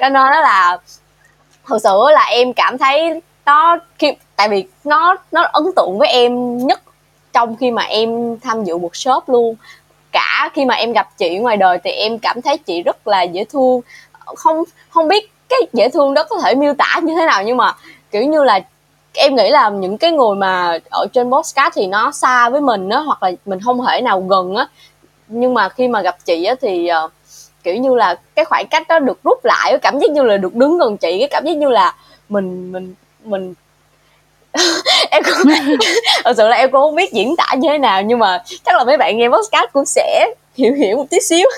[0.00, 0.78] Cho nên đó là
[1.66, 3.20] thật sự là em cảm thấy
[3.50, 6.80] nó khi tại vì nó nó ấn tượng với em nhất
[7.32, 9.56] trong khi mà em tham dự workshop luôn.
[10.12, 13.22] Cả khi mà em gặp chị ngoài đời thì em cảm thấy chị rất là
[13.22, 13.80] dễ thương.
[14.36, 17.56] Không không biết cái dễ thương đó có thể miêu tả như thế nào nhưng
[17.56, 17.74] mà
[18.10, 18.60] kiểu như là
[19.14, 22.88] em nghĩ là những cái người mà ở trên postcard thì nó xa với mình
[22.88, 24.68] á hoặc là mình không thể nào gần á.
[25.28, 27.12] Nhưng mà khi mà gặp chị á thì uh,
[27.62, 30.54] kiểu như là cái khoảng cách đó được rút lại cảm giác như là được
[30.54, 31.94] đứng gần chị cái cảm giác như là
[32.28, 32.94] mình mình
[33.24, 33.54] mình
[35.10, 35.52] em cũng
[36.24, 38.76] thật sự là em cũng không biết diễn tả như thế nào, nhưng mà chắc
[38.76, 41.48] là mấy bạn nghe podcast cũng sẽ hiểu hiểu một tí xíu.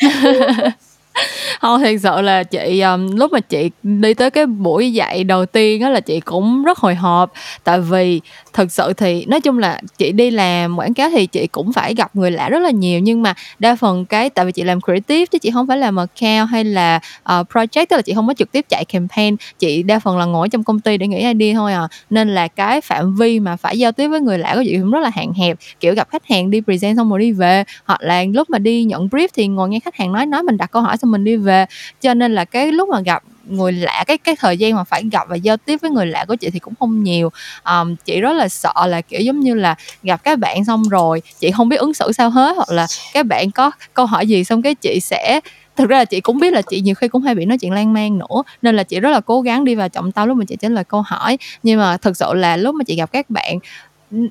[1.60, 5.46] không thiệt sự là chị um, lúc mà chị đi tới cái buổi dạy đầu
[5.46, 7.32] tiên đó là chị cũng rất hồi hộp.
[7.64, 8.20] Tại vì
[8.52, 11.94] thực sự thì nói chung là chị đi làm quảng cáo thì chị cũng phải
[11.94, 13.00] gặp người lạ rất là nhiều.
[13.00, 15.96] Nhưng mà đa phần cái tại vì chị làm creative chứ chị không phải làm
[15.96, 19.36] account hay là uh, project tức là chị không có trực tiếp chạy campaign.
[19.58, 21.88] Chị đa phần là ngồi trong công ty để nghĩ idea thôi à.
[22.10, 24.90] Nên là cái phạm vi mà phải giao tiếp với người lạ của chị cũng
[24.90, 25.58] rất là hạn hẹp.
[25.80, 28.84] Kiểu gặp khách hàng đi present xong rồi đi về hoặc là lúc mà đi
[28.84, 31.24] nhận brief thì ngồi nghe khách hàng nói nói mình đặt câu hỏi xong mình
[31.24, 31.66] đi về.
[32.00, 35.02] Cho nên là cái lúc mà gặp người lạ cái cái thời gian mà phải
[35.12, 37.32] gặp và giao tiếp với người lạ của chị thì cũng không nhiều.
[37.64, 41.22] Um, chị rất là sợ là kiểu giống như là gặp các bạn xong rồi
[41.38, 44.44] chị không biết ứng xử sao hết hoặc là các bạn có câu hỏi gì
[44.44, 45.40] xong cái chị sẽ
[45.76, 47.72] thực ra là chị cũng biết là chị nhiều khi cũng hay bị nói chuyện
[47.72, 50.36] lan man nữa nên là chị rất là cố gắng đi vào trọng tâm lúc
[50.36, 51.38] mà chị trả lời câu hỏi.
[51.62, 53.58] Nhưng mà thực sự là lúc mà chị gặp các bạn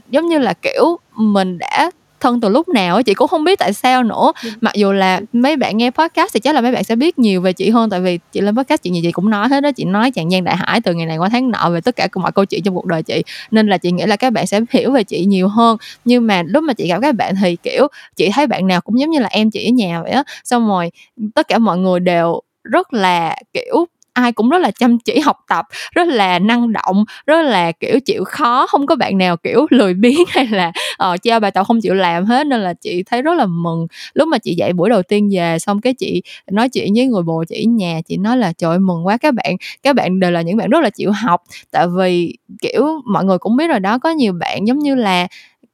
[0.10, 1.92] giống như là kiểu mình đã
[2.26, 4.32] thân từ lúc nào chị cũng không biết tại sao nữa.
[4.62, 7.42] Mặc dù là mấy bạn nghe podcast thì chắc là mấy bạn sẽ biết nhiều
[7.42, 9.72] về chị hơn tại vì chị lên podcast chuyện gì chị cũng nói hết đó
[9.72, 12.08] chị nói chàng gian đại hải từ ngày này qua tháng nọ về tất cả
[12.16, 13.24] mọi câu chuyện trong cuộc đời chị.
[13.52, 15.78] Nên là chị nghĩ là các bạn sẽ hiểu về chị nhiều hơn.
[16.06, 19.00] Nhưng mà lúc mà chị gặp các bạn thì kiểu chị thấy bạn nào cũng
[19.00, 20.24] giống như là em chị ở nhà vậy á.
[20.44, 20.92] Xong rồi
[21.36, 23.86] tất cả mọi người đều rất là kiểu
[24.16, 28.00] ai cũng rất là chăm chỉ học tập rất là năng động rất là kiểu
[28.00, 31.52] chịu khó không có bạn nào kiểu lười biếng hay là ờ, uh, trao bài
[31.52, 33.88] tập không chịu làm hết nên là chị thấy rất là mừng.
[34.14, 37.24] Lúc mà chị dạy buổi đầu tiên về xong cái chị nói chuyện với người
[37.24, 40.32] bồ chị nhà chị nói là trời ơi, mừng quá các bạn các bạn đều
[40.32, 41.44] là những bạn rất là chịu học.
[41.72, 45.28] Tại vì kiểu mọi người cũng biết rồi đó có nhiều bạn giống như là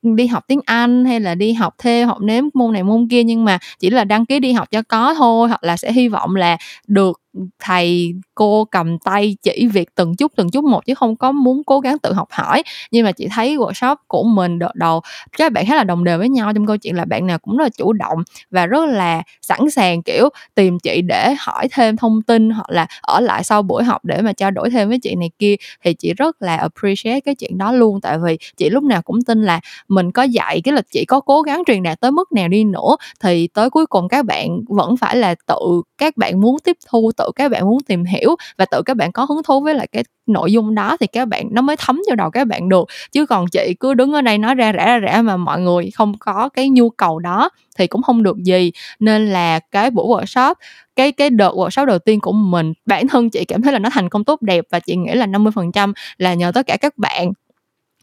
[0.03, 3.23] đi học tiếng Anh hay là đi học thêm học nếm môn này môn kia
[3.23, 6.07] nhưng mà chỉ là đăng ký đi học cho có thôi hoặc là sẽ hy
[6.07, 7.20] vọng là được
[7.59, 11.63] thầy cô cầm tay chỉ việc từng chút từng chút một chứ không có muốn
[11.65, 12.63] cố gắng tự học hỏi.
[12.91, 15.01] Nhưng mà chị thấy workshop của mình đợt đầu,
[15.38, 17.57] các bạn khá là đồng đều với nhau trong câu chuyện là bạn nào cũng
[17.57, 21.97] rất là chủ động và rất là sẵn sàng, kiểu, tìm chị để hỏi thêm
[21.97, 24.99] thông tin hoặc là ở lại sau buổi học để mà trao đổi thêm với
[24.99, 28.01] chị này kia thì chị rất là appreciate cái chuyện đó luôn.
[28.01, 31.19] Tại vì chị lúc nào cũng tin là mình có dạy, cái lịch chị có
[31.19, 34.49] cố gắng truyền đạt tới mức nào đi nữa thì tới cuối cùng các bạn
[34.69, 38.36] vẫn phải là tự, các bạn muốn tiếp thu tự các bạn muốn tìm hiểu
[38.57, 41.28] và tự các bạn có hứng thú với lại cái nội dung đó thì các
[41.28, 42.88] bạn, nó mới thấm vào đầu các bạn được.
[43.11, 45.91] Chứ còn chị cứ đứng ở đây nói ra rẻ ra rẻ mà mọi người
[45.91, 48.72] không có cái nhu cầu đó thì cũng không được gì.
[48.99, 50.53] Nên là cái buổi workshop,
[50.95, 53.89] cái cái đợt workshop đầu tiên của mình, bản thân chị cảm thấy là nó
[53.93, 57.32] thành công tốt đẹp và chị nghĩ là 50% là nhờ tất cả các bạn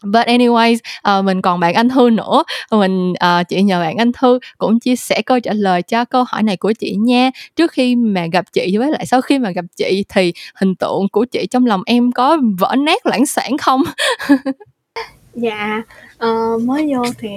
[0.02, 0.78] But anyways,
[1.18, 2.42] uh, mình còn bạn Anh Thư nữa.
[2.70, 6.24] Mình uh, chị nhờ bạn Anh Thư cũng chia sẻ câu trả lời cho câu
[6.28, 7.30] hỏi này của chị nha.
[7.56, 11.08] Trước khi mà gặp chị với lại sau khi mà gặp chị thì hình tượng
[11.12, 13.82] của chị trong lòng em có vỡ nát loãng sản không?
[15.34, 15.82] Dạ,
[16.18, 17.28] ờ, mới vô thì,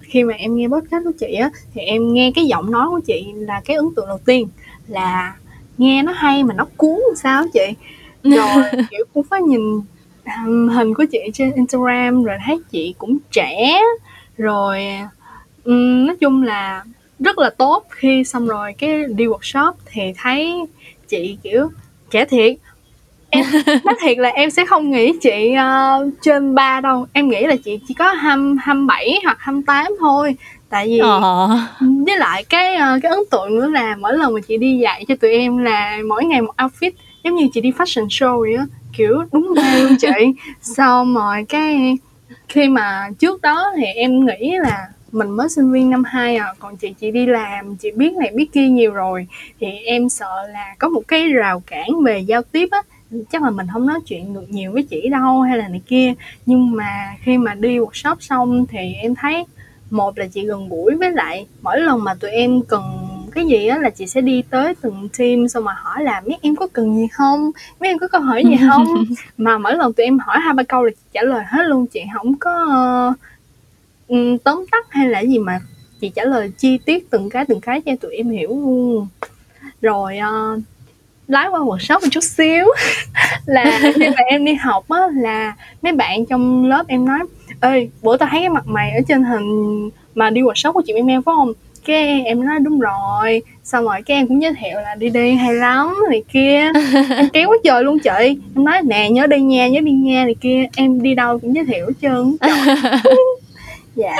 [0.00, 3.00] khi mà em nghe podcast của chị á, thì em nghe cái giọng nói của
[3.06, 4.48] chị là cái ấn tượng đầu tiên
[4.88, 5.36] là
[5.78, 7.74] nghe nó hay mà nó cuốn sao chị.
[8.22, 9.60] Rồi, kiểu, cũng có nhìn,
[10.72, 13.80] hình của chị trên Instagram rồi thấy chị cũng trẻ,
[14.36, 14.84] rồi,
[15.64, 16.84] ừm, nói chung là
[17.18, 17.84] rất là tốt.
[17.90, 20.54] Khi xong rồi cái đi workshop thì thấy
[21.08, 21.68] chị, kiểu,
[22.10, 22.54] trẻ thiệt.
[23.30, 23.44] Em
[23.84, 27.56] nói thiệt là em sẽ không nghĩ chị, ơ, trên ba đâu, em nghĩ là
[27.64, 30.36] chị chỉ có hăm hăm bảy hoặc 28 thôi.
[30.70, 31.48] Tại vì Ờ.
[31.80, 35.04] với lại cái, ơ, cái ấn tượng nữa là mỗi lần mà chị đi dạy
[35.08, 36.90] cho tụi em là mỗi ngày một outfit,
[37.24, 38.66] giống như chị đi fashion show vậy á,
[38.96, 40.08] kiểu, đúng gu luôn chị.
[40.62, 41.98] Xong rồi cái
[42.48, 46.54] khi mà trước đó thì em nghĩ là mình mới sinh viên năm 2 à,
[46.58, 49.26] còn chị chị đi làm, chị biết này biết kia nhiều rồi,
[49.60, 52.82] thì em sợ là có một cái rào cản về giao tiếp á,
[53.32, 56.14] chắc là mình hông nói chuyện được nhiều với chị đâu hay là này kia.
[56.46, 59.44] Nhưng mà khi mà đi workshop xong thì em thấy
[59.90, 62.82] một là chị gần gũi, với lại mỗi lần mà tụi em cần
[63.34, 66.38] cái gì á là chị sẽ đi tới từng team xong rồi hỏi là "Mấy
[66.42, 67.50] em có cần gì hông?
[67.80, 69.04] Mấy em có câu hỏi gì hông?"
[69.36, 72.00] Mà mỗi lần tụi em hỏi 2-3 câu là chị trả lời hết luôn, chị
[72.14, 72.54] hổng có,
[74.08, 75.60] ừm, tóm tắt hay là gì mà
[76.00, 79.08] chị trả lời chi tiết từng cái, từng cái cho tụi em hiểu luôn.
[79.82, 80.60] Rồi, ờ,
[81.28, 82.64] lái qua workshop một chút xíu
[83.46, 87.18] là khi mà em đi học á là mấy bạn trong lớp em nói:
[87.60, 90.92] "Ê, bữa tao thấy cái mặt mày ở trên hình mà đi workshop của chị
[90.92, 91.52] Meo Meo, phải hông?"
[91.88, 95.32] Cái em nói: "Đúng rồi." Xong rồi cái em cũng giới thiệu là "Đi đi,
[95.34, 96.70] hay lắm" này kia,
[97.16, 98.10] em kéo quá trời luôn chị.
[98.56, 101.54] Em nói: "Nè, nhớ đi nha, nhớ đi nha" này kia, em đi đâu cũng
[101.54, 102.36] giới thiệu hết trơn.
[103.98, 104.16] Dạ.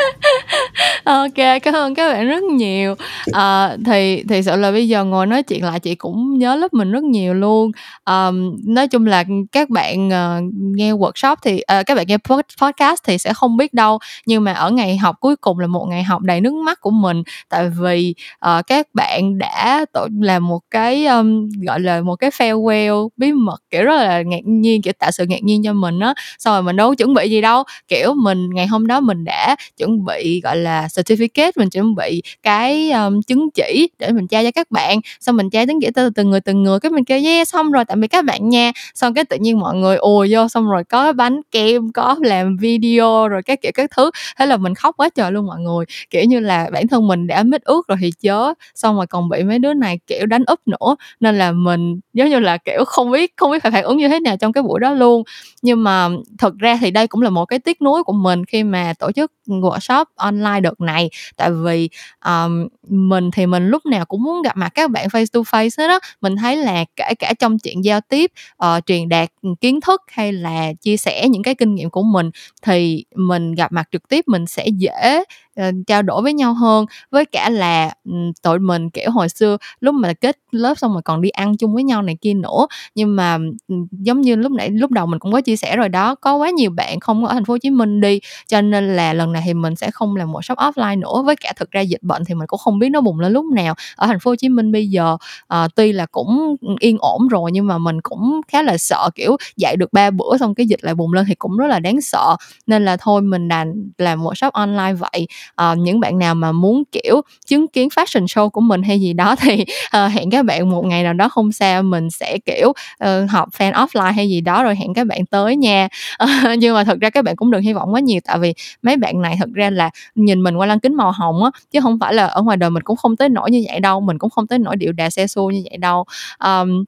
[1.05, 2.95] OK, cảm ơn các bạn rất nhiều.
[3.33, 6.74] à, thì thì sự là bây giờ ngồi nói chuyện lại chị cũng nhớ lớp
[6.74, 7.70] mình rất nhiều luôn.
[8.05, 8.31] à,
[8.66, 12.16] nói chung là các bạn, uh, nghe workshop thì uh, các bạn nghe
[12.62, 15.87] podcast thì sẽ không biết đâu, nhưng mà ở ngày học cuối cùng là một
[15.91, 18.14] ngày học đầy nước mắt của mình, tại vì,
[18.59, 23.33] uh, các bạn đã tổ làm một cái, um, gọi là, một cái farewell bí
[23.33, 26.14] mật, kiểu, rất là ngạc nhiên, kiểu, tạo sự ngạc nhiên cho mình á.
[26.39, 29.24] Xong rồi mình đâu có chuẩn bị gì đâu, kiểu, mình ngày hôm đó mình
[29.24, 34.27] đã chuẩn bị, gọi là, certificate, mình chuẩn bị cái, um, chứng chỉ để mình
[34.29, 36.91] trao cho các bạn, xong mình trao chứng chỉ từ từng người, từng người, cái
[36.93, 39.75] mình kêu "Yeah, xong rồi, tạm biệt các bạn nha." Xong cái tự nhiên mọi
[39.77, 43.91] người ùa vô, xong rồi có bánh kem, có làm video rồi các kiểu các
[43.97, 45.85] thứ, thế là mình khóc quá trời luôn mọi người.
[46.11, 49.29] Kiểu như là, bản thân mình đã mít ước rồi thì chớ, xong rồi còn
[49.29, 52.85] bị mấy đứa này, kiểu, đánh úp nữa, nên là mình, giống như là, kiểu,
[52.87, 55.23] không biết không biết phải phản ứng như thế nào trong cái buổi đó luôn.
[55.62, 56.09] Nhưng mà
[56.39, 59.12] thật ra thì đây cũng là một cái tiếc nuối của mình khi mà tổ
[59.12, 61.88] chức workshop online đợt này, tại vì,
[62.24, 65.70] um, mình thì mình lúc nào cũng muốn gặp mặt các bạn face to face
[65.78, 65.99] hết á.
[66.20, 68.32] Mình thấy là kể cả trong chuyện giao tiếp,
[68.64, 69.28] uh, truyền đạt,
[69.61, 72.30] kiến thức hay là chia sẻ những cái kinh nghiệm của mình
[72.62, 75.24] thì mình gặp mặt trực tiếp mình sẽ dễ,
[75.59, 76.87] Ờ, trao đổi với nhau hơn.
[77.11, 81.03] Với cả là, ừ, tụi mình, kiểu, hồi xưa lúc mà kết lớp xong rồi
[81.05, 83.39] còn đi ăn chung với nhau này kia nữa, nhưng mà,
[83.69, 86.37] ừ, giống như lúc nãy lúc đầu mình cũng có chia sẻ rồi đó, có
[86.37, 89.33] quá nhiều bạn không ở thành phố Hồ Chí Minh đi, cho nên là lần
[89.33, 91.23] này thì mình sẽ không làm workshop offline nữa.
[91.27, 93.45] Với cả thực ra dịch bệnh thì mình cũng không biết nó bùng lên lúc
[93.55, 93.75] nào.
[93.97, 95.17] Ở thành phố Hồ Chí Minh bây giờ,
[95.65, 99.37] uh, tuy là cũng, yên ổn rồi nhưng mà mình cũng khá là sợ, kiểu,
[99.57, 102.01] dạy được ba bữa xong cái dịch lại bùng lên thì cũng rất là đáng
[102.01, 102.37] sợ,
[102.67, 105.27] nên là thôi mình đành làm workshop online vậy
[105.62, 109.12] uh, những bạn nào mà muốn, kiểu, chứng kiến fashion show của mình hay gì
[109.12, 109.64] đó thì,
[109.96, 113.49] uh, hẹn các bạn một ngày nào đó không xa mình sẽ, kiểu, uh, họp
[113.59, 115.88] fan offline hay gì đó rồi hẹn các bạn tới nha.
[116.24, 116.28] uh,
[116.59, 118.96] nhưng mà thật ra các bạn cũng đừng hy vọng quá nhiều, tại vì mấy
[118.96, 121.99] bạn này thật ra là nhìn mình qua lăng kính màu hồng á, chứ không
[122.01, 124.30] phải là ở ngoài đời mình cũng không tới nổi như vậy đâu, mình cũng
[124.30, 126.05] không tới nổi điệu đà xe xua như vậy đâu.
[126.44, 126.84] um,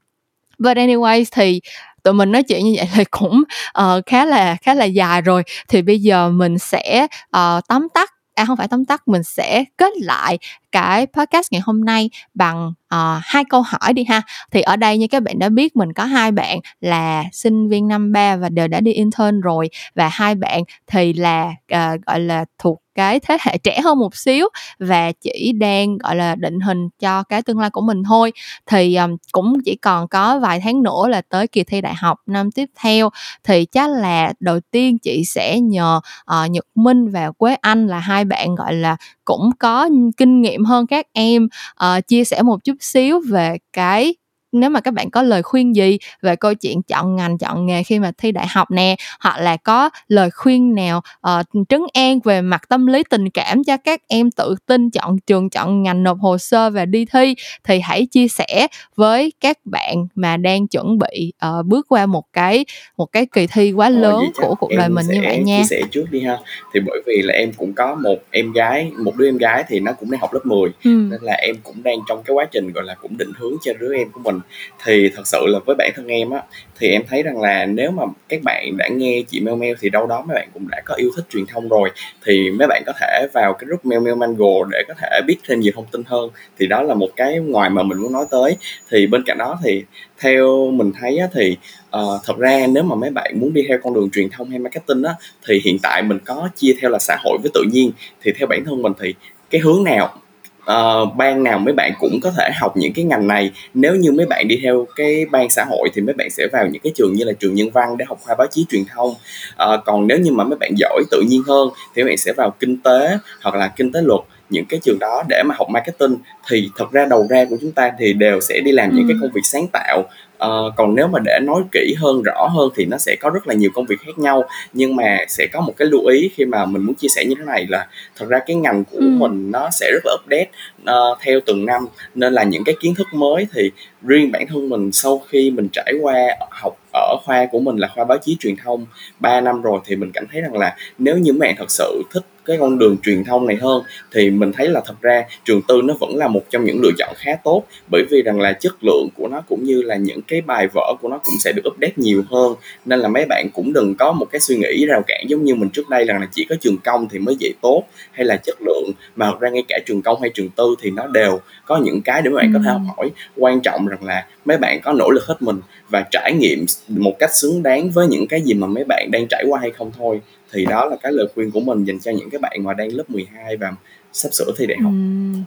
[0.59, 1.61] but anyways thì
[2.03, 3.43] tụi mình nói chuyện như vậy thì cũng,
[3.81, 7.07] uh, khá là khá là dài rồi, thì bây giờ mình sẽ,
[7.37, 10.37] uh, tóm tắt à, không phải tóm tắt, mình sẽ kết lại
[10.71, 14.21] cái podcast ngày hôm nay bằng, uh, hai câu hỏi đi ha.
[14.51, 17.87] Thì ở đây như các bạn đã biết mình có hai bạn là sinh viên
[17.87, 22.19] năm ba và đều đã đi intern rồi, và hai bạn thì là, uh, gọi
[22.19, 24.47] là, thuộc cái thế hệ trẻ hơn một xíu
[24.79, 28.31] và chỉ đang, gọi là, định hình cho cái tương lai của mình thôi.
[28.65, 32.19] Thì, um, cũng chỉ còn có vài tháng nữa là tới kỳ thi đại học
[32.25, 33.09] năm tiếp theo,
[33.43, 35.99] thì chắc là đầu tiên chị sẽ nhờ,
[36.43, 38.97] uh, Nhật Minh và Quế Anh là hai bạn, gọi là,
[39.31, 41.47] cũng có kinh nghiệm hơn các em,
[41.83, 44.15] uh, chia sẻ một chút xíu về cái
[44.51, 47.83] nếu mà các bạn có lời khuyên gì về câu chuyện chọn ngành chọn nghề
[47.83, 52.19] khi mà thi đại học nè hoặc là có lời khuyên nào uh, trấn an
[52.19, 56.03] về mặt tâm lý tình cảm cho các em tự tin chọn trường chọn ngành
[56.03, 60.67] nộp hồ sơ và đi thi thì hãy chia sẻ với các bạn mà đang
[60.67, 62.65] chuẩn bị uh, bước qua một cái
[62.97, 65.81] một cái kỳ thi quá lớn của cuộc đời mình như vậy nha chia sẻ
[65.91, 66.37] trước đi ha
[66.73, 69.79] thì bởi vì là em cũng có một em gái một đứa em gái thì
[69.79, 70.89] nó cũng đang học lớp 10 ừ.
[70.89, 73.73] nên là em cũng đang trong cái quá trình gọi là cũng định hướng cho
[73.79, 74.40] đứa em của mình
[74.85, 76.41] thì thật sự là với bản thân em á
[76.81, 79.89] thì em thấy rằng là nếu mà các bạn đã nghe chị Mel Mel thì
[79.89, 81.91] đâu đó mấy bạn cũng đã có yêu thích truyền thông rồi.
[82.25, 85.37] Thì mấy bạn có thể vào cái group Mel Mel Mango để có thể biết
[85.47, 86.29] thêm nhiều thông tin hơn.
[86.59, 88.57] Thì đó là một cái ngoài mà mình muốn nói tới.
[88.89, 89.83] Thì bên cạnh đó thì
[90.19, 91.57] theo mình thấy á, thì
[91.97, 94.59] uh, thật ra nếu mà mấy bạn muốn đi theo con đường truyền thông hay
[94.59, 95.13] marketing á
[95.47, 97.91] thì hiện tại mình có chia theo là xã hội với tự nhiên.
[98.21, 99.13] Thì theo bản thân mình thì
[99.49, 100.20] cái hướng nào
[100.61, 103.51] uh, ban nào mấy bạn cũng có thể học những cái ngành này.
[103.73, 106.67] Nếu như mấy bạn đi theo cái ban xã hội thì mấy bạn sẽ vào
[106.67, 109.09] những cái trường như là trường nhân văn để học khoa báo chí truyền thông.
[109.09, 112.33] Uh, còn nếu như mà mấy bạn giỏi tự nhiên hơn thì mấy bạn sẽ
[112.37, 115.69] vào kinh tế hoặc là kinh tế luật những cái trường đó để mà học
[115.69, 116.17] marketing.
[116.49, 118.95] Thì thật ra đầu ra của chúng ta thì đều sẽ đi làm ừ.
[118.95, 120.03] những cái công việc sáng tạo
[120.45, 123.47] uh, còn nếu mà để nói kỹ hơn rõ hơn thì nó sẽ có rất
[123.47, 126.45] là nhiều công việc khác nhau nhưng mà sẽ có một cái lưu ý khi
[126.45, 129.07] mà mình muốn chia sẻ như thế này là thật ra cái ngành của ừ.
[129.07, 130.49] mình nó sẽ rất là update
[130.81, 131.85] uh, theo từng năm
[132.15, 133.71] nên là những cái kiến thức mới thì
[134.01, 136.15] riêng bản thân mình sau khi mình trải qua
[136.51, 138.85] học ở khoa của mình là khoa báo chí truyền thông
[139.19, 142.25] 3 năm rồi thì mình cảm thấy rằng là nếu như bạn thật sự thích
[142.45, 145.81] cái con đường truyền thông này hơn thì mình thấy là thật ra trường tư
[145.83, 148.75] nó vẫn là một trong những lựa chọn khá tốt bởi vì rằng là chất
[148.81, 151.63] lượng của nó cũng như là những cái bài vở của nó cũng sẽ được
[151.67, 152.55] update nhiều hơn.
[152.85, 155.55] Nên là mấy bạn cũng đừng có một cái suy nghĩ rào cản giống như
[155.55, 158.57] mình trước đây là chỉ có trường công thì mới dạy tốt hay là chất
[158.65, 161.77] lượng mà thật ra ngay cả trường công hay trường tư thì nó đều có
[161.77, 163.09] những cái để mấy bạn có thể học hỏi.
[163.37, 167.15] Quan trọng rằng là mấy bạn có nỗ lực hết mình và trải nghiệm một
[167.19, 169.91] cách xứng đáng với những cái gì mà mấy bạn đang trải qua hay không
[169.97, 170.21] thôi
[170.51, 172.93] thì đó là cái lời khuyên của mình dành cho những cái bạn mà đang
[172.93, 173.73] lớp 12 và
[174.13, 174.91] sắp sửa thi đại học.
[174.91, 175.43] Ừm.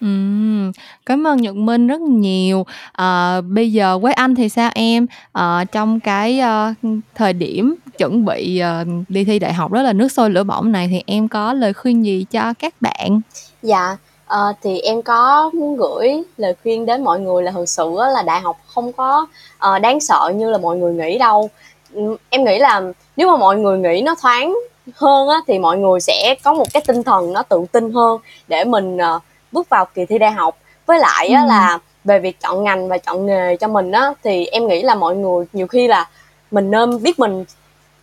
[0.00, 0.72] Ừm,
[1.06, 2.66] cảm ơn Nhật Minh rất nhiều.
[2.92, 5.06] Ờ, bây giờ với anh thì sao em?
[5.32, 6.74] Ờ, trong cái, ờ,
[7.14, 10.72] thời điểm chuẩn bị, ờ, đi thi đại học rất là nước sôi lửa bỏng
[10.72, 13.20] này thì em có lời khuyên gì cho các bạn?
[13.62, 13.96] Dạ,
[14.26, 18.22] ờ, thì em có muốn gửi lời khuyên đến mọi người là thực sự là
[18.22, 19.26] đại học không có,
[19.58, 21.50] ờ, đáng sợ như là mọi người nghĩ đâu.
[22.30, 22.82] em nghĩ là
[23.16, 24.54] nếu mà mọi người nghĩ nó thoáng
[24.94, 28.18] hơn á, thì mọi người sẽ có một cái tinh thần nó tự tin hơn
[28.48, 29.20] để mình, ờ,
[29.52, 30.56] bước vào kỳ thi đại học.
[30.86, 34.46] Với lại á là về việc chọn ngành và chọn nghề cho mình á, thì
[34.46, 36.08] em nghĩ là mọi người nhiều khi là
[36.50, 37.44] mình nên biết mình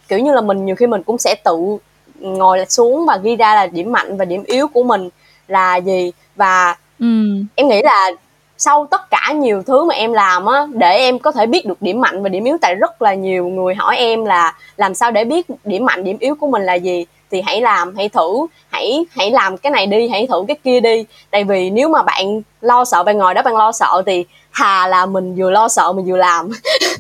[0.08, 1.78] kiểu như là, mình nhiều khi mình cũng sẽ tự
[2.20, 5.10] ngồi xuống và ghi ra là điểm mạnh và điểm yếu của mình
[5.48, 6.12] là gì.
[6.36, 7.46] Và Ừm.
[7.56, 8.12] em nghĩ là
[8.58, 11.82] sau tất cả nhiều thứ mà em làm á, để em có thể biết được
[11.82, 15.12] điểm mạnh và điểm yếu tại rất là nhiều người hỏi em là làm sao
[15.12, 18.48] để biết điểm mạnh, điểm yếu của mình là gì thì hãy làm, hãy thử,
[18.70, 21.06] hãy hãy làm cái này đi, hãy thử cái kia đi.
[21.32, 24.88] Tại vì nếu mà bạn lo sợ bạn ngồi đó bạn lo sợ thì thà
[24.88, 26.50] là mình vừa lo sợ mình vừa làm.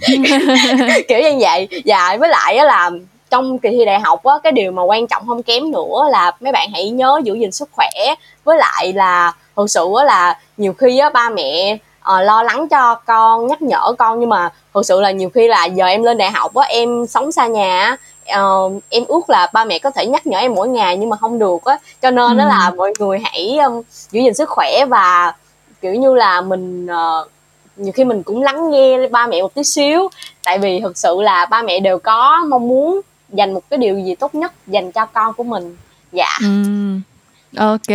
[1.07, 1.67] Kiểu như vậy.
[1.85, 2.91] Dạ với lại á là
[3.33, 6.31] trong kỳ thi đại học á cái điều mà quan trọng không kém nữa là
[6.39, 7.89] mấy bạn hãy nhớ giữ gìn sức khỏe.
[8.43, 12.67] Với lại là thực sự á là nhiều khi á ba mẹ uh, lo lắng
[12.69, 16.03] cho con nhắc nhở con nhưng mà thực sự là nhiều khi là giờ em
[16.03, 17.97] lên đại học á em sống xa nhà
[18.39, 21.17] uh, em ước là ba mẹ có thể nhắc nhở em mỗi ngày nhưng mà
[21.17, 21.77] không được á.
[22.01, 22.37] Cho nên ừ.
[22.37, 23.81] đó là mọi người hãy um,
[24.11, 25.33] giữ gìn sức khỏe và
[25.81, 27.27] kiểu như là mình uh,
[27.75, 30.09] nhiều khi mình cũng lắng nghe ba mẹ một tí xíu.
[30.43, 33.01] Tại vì thực sự là ba mẹ đều có mong muốn
[33.33, 35.75] dành một cái điều gì tốt nhất dành cho con của mình
[36.11, 36.63] dạ ừ.
[37.57, 37.87] Ok,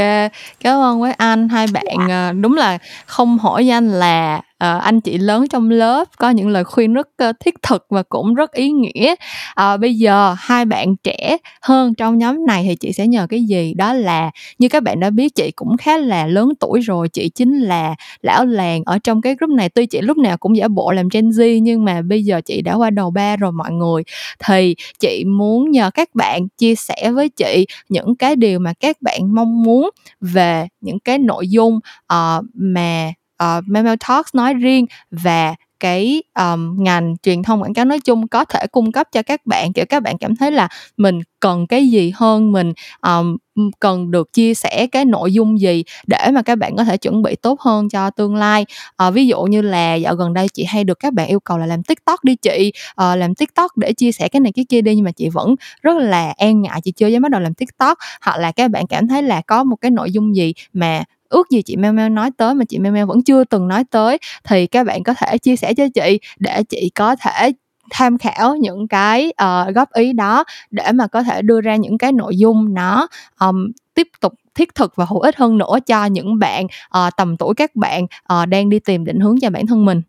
[0.60, 2.32] cảm ơn với anh hai bạn dạ.
[2.32, 6.64] đúng là không hỏi danh là uh, anh chị lớn trong lớp có những lời
[6.64, 9.14] khuyên rất uh, thiết thực và cũng rất ý nghĩa.
[9.60, 13.44] Uh, bây giờ hai bạn trẻ hơn trong nhóm này thì chị sẽ nhờ cái
[13.44, 13.74] gì?
[13.74, 17.28] Đó là như các bạn đã biết chị cũng khá là lớn tuổi rồi chị
[17.28, 19.68] chính là lão làng ở trong cái group này.
[19.68, 22.62] Tuy chị lúc nào cũng giả bộ làm Gen Z nhưng mà bây giờ chị
[22.62, 24.02] đã qua đầu ba rồi mọi người.
[24.44, 28.96] Thì chị muốn nhờ các bạn chia sẻ với chị những cái điều mà các
[29.02, 29.90] bạn mong muốn
[30.20, 31.80] về những cái nội dung
[32.12, 33.12] uh, mà
[33.44, 38.28] uh, Memo Talks nói riêng và cái um, ngành truyền thông quảng cáo nói chung
[38.28, 39.72] có thể cung cấp cho các bạn.
[39.72, 42.72] Kiểu các bạn cảm thấy là mình cần cái gì hơn mình
[43.02, 43.36] um,
[43.80, 47.22] cần được chia sẻ cái nội dung gì để mà các bạn có thể chuẩn
[47.22, 48.66] bị tốt hơn cho tương lai.
[48.96, 51.58] À, ví dụ như là dạo gần đây chị hay được các bạn yêu cầu
[51.58, 52.72] là làm tiktok đi chị.
[52.94, 55.54] À, làm tiktok để chia sẻ cái này cái kia đi nhưng mà chị vẫn
[55.82, 57.98] rất là e ngại chị chưa dám bắt đầu làm tiktok.
[58.22, 61.50] Hoặc là các bạn cảm thấy là có một cái nội dung gì mà ước
[61.50, 64.18] gì chị Mel Mel nói tới mà chị Mel Mel vẫn chưa từng nói tới.
[64.44, 67.52] Thì các bạn có thể chia sẻ cho chị để chị có thể
[67.90, 71.98] tham khảo những cái uh, góp ý đó để mà có thể đưa ra những
[71.98, 73.08] cái nội dung nó
[73.40, 77.36] um, tiếp tục thiết thực và hữu ích hơn nữa cho những bạn uh, tầm
[77.36, 80.02] tuổi các bạn uh, đang đi tìm định hướng cho bản thân mình.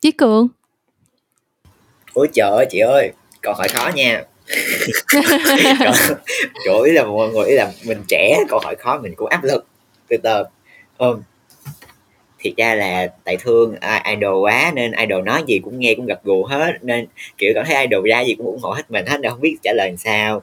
[0.00, 0.48] Chí Cường.
[2.12, 3.12] Ôi trời ơi chị ơi
[3.42, 4.24] câu hỏi khó nha
[6.64, 9.44] chỗ ý là mọi người ý là mình trẻ câu hỏi khó mình cũng áp
[9.44, 9.66] lực
[10.08, 10.42] từ từ.
[10.98, 11.22] Um,
[12.38, 13.74] thiệt ra là tại thương
[14.10, 17.06] idol quá nên idol nói gì cũng nghe cũng gật gù hết nên
[17.38, 19.56] kiểu cảm thấy idol ra gì cũng ủng hộ hết mình hết đâu không biết
[19.62, 20.42] trả lời làm sao.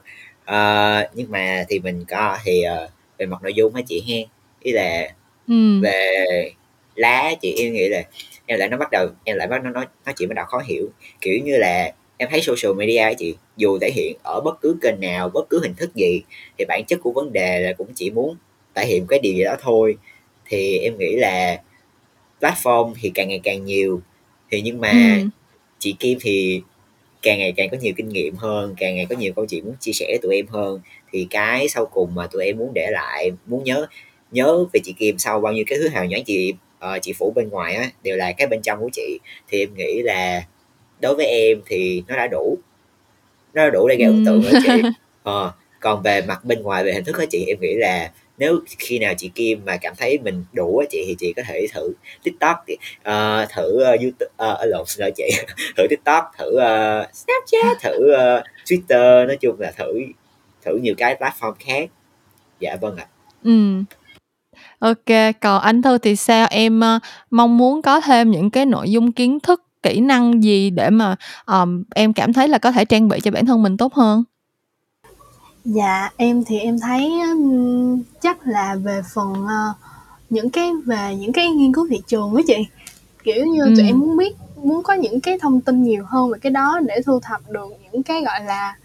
[0.50, 4.26] Uh, nhưng mà thì mình có thì uh, về mặt nội dung á chị hen
[4.62, 5.08] ý là
[5.48, 5.80] ừ.
[5.82, 6.24] về
[6.94, 8.02] lá chị em nghĩ là
[8.46, 10.58] em lại nó bắt đầu em lại bắt nó nói nó chỉ bắt đầu khó
[10.66, 10.88] hiểu.
[11.20, 14.76] Kiểu như là em thấy social media ấy chị dù thể hiện ở bất cứ
[14.82, 16.22] kênh nào bất cứ hình thức gì
[16.58, 18.36] thì bản chất của vấn đề là cũng chỉ muốn
[18.74, 19.96] thể hiện cái điều gì đó thôi.
[20.46, 21.62] Thì em nghĩ là
[22.40, 24.00] platform thì càng ngày càng nhiều.
[24.50, 25.28] Thì nhưng mà ừ.
[25.78, 26.62] chị Kim thì
[27.22, 29.74] càng ngày càng có nhiều kinh nghiệm hơn càng ngày có nhiều câu chuyện muốn
[29.80, 30.80] chia sẻ tụi em hơn.
[31.12, 33.86] Thì cái sau cùng mà tụi em muốn để lại muốn nhớ
[34.30, 37.32] nhớ về chị Kim sau bao nhiêu cái thứ hào nhoáng chị uh, chị phủ
[37.36, 39.18] bên ngoài á đều là cái bên trong của chị.
[39.48, 40.46] Thì em nghĩ là
[41.04, 42.58] đối với em thì nó đã đủ.
[43.54, 44.82] Nó đã đủ để gây ấn tượng rồi chị.
[45.22, 48.60] Ờ, còn về mặt bên ngoài về hình thức á chị em nghĩ là nếu
[48.78, 51.66] khi nào chị Kim mà cảm thấy mình đủ á chị thì chị có thể
[51.72, 51.92] thử
[52.22, 52.64] TikTok
[53.00, 55.30] uh, thử uh, YouTube uh, lộn xin lỗi chị.
[55.76, 59.92] Thử TikTok thử uh, Snapchat thử uh, Twitter nói chung là thử
[60.64, 61.90] thử nhiều cái platform khác.
[62.60, 63.06] Dạ vâng ạ.
[63.44, 63.82] Ừ.
[64.78, 66.46] Ok còn anh thư thì sao?
[66.50, 70.70] Em uh, mong muốn có thêm những cái nội dung kiến thức kỹ năng gì
[70.70, 71.16] để mà
[71.46, 74.24] um, em cảm thấy là có thể trang bị cho bản thân mình tốt hơn
[75.64, 77.12] Dạ, em thì em thấy
[78.22, 79.72] chắc là về phần, ờ,
[80.30, 82.56] những cái về những cái nghiên cứu thị trường á chị.
[83.24, 86.38] Kiểu như, tụi em muốn biết muốn có những cái thông tin nhiều hơn về
[86.42, 88.76] cái đó để thu thập được những cái, gọi là,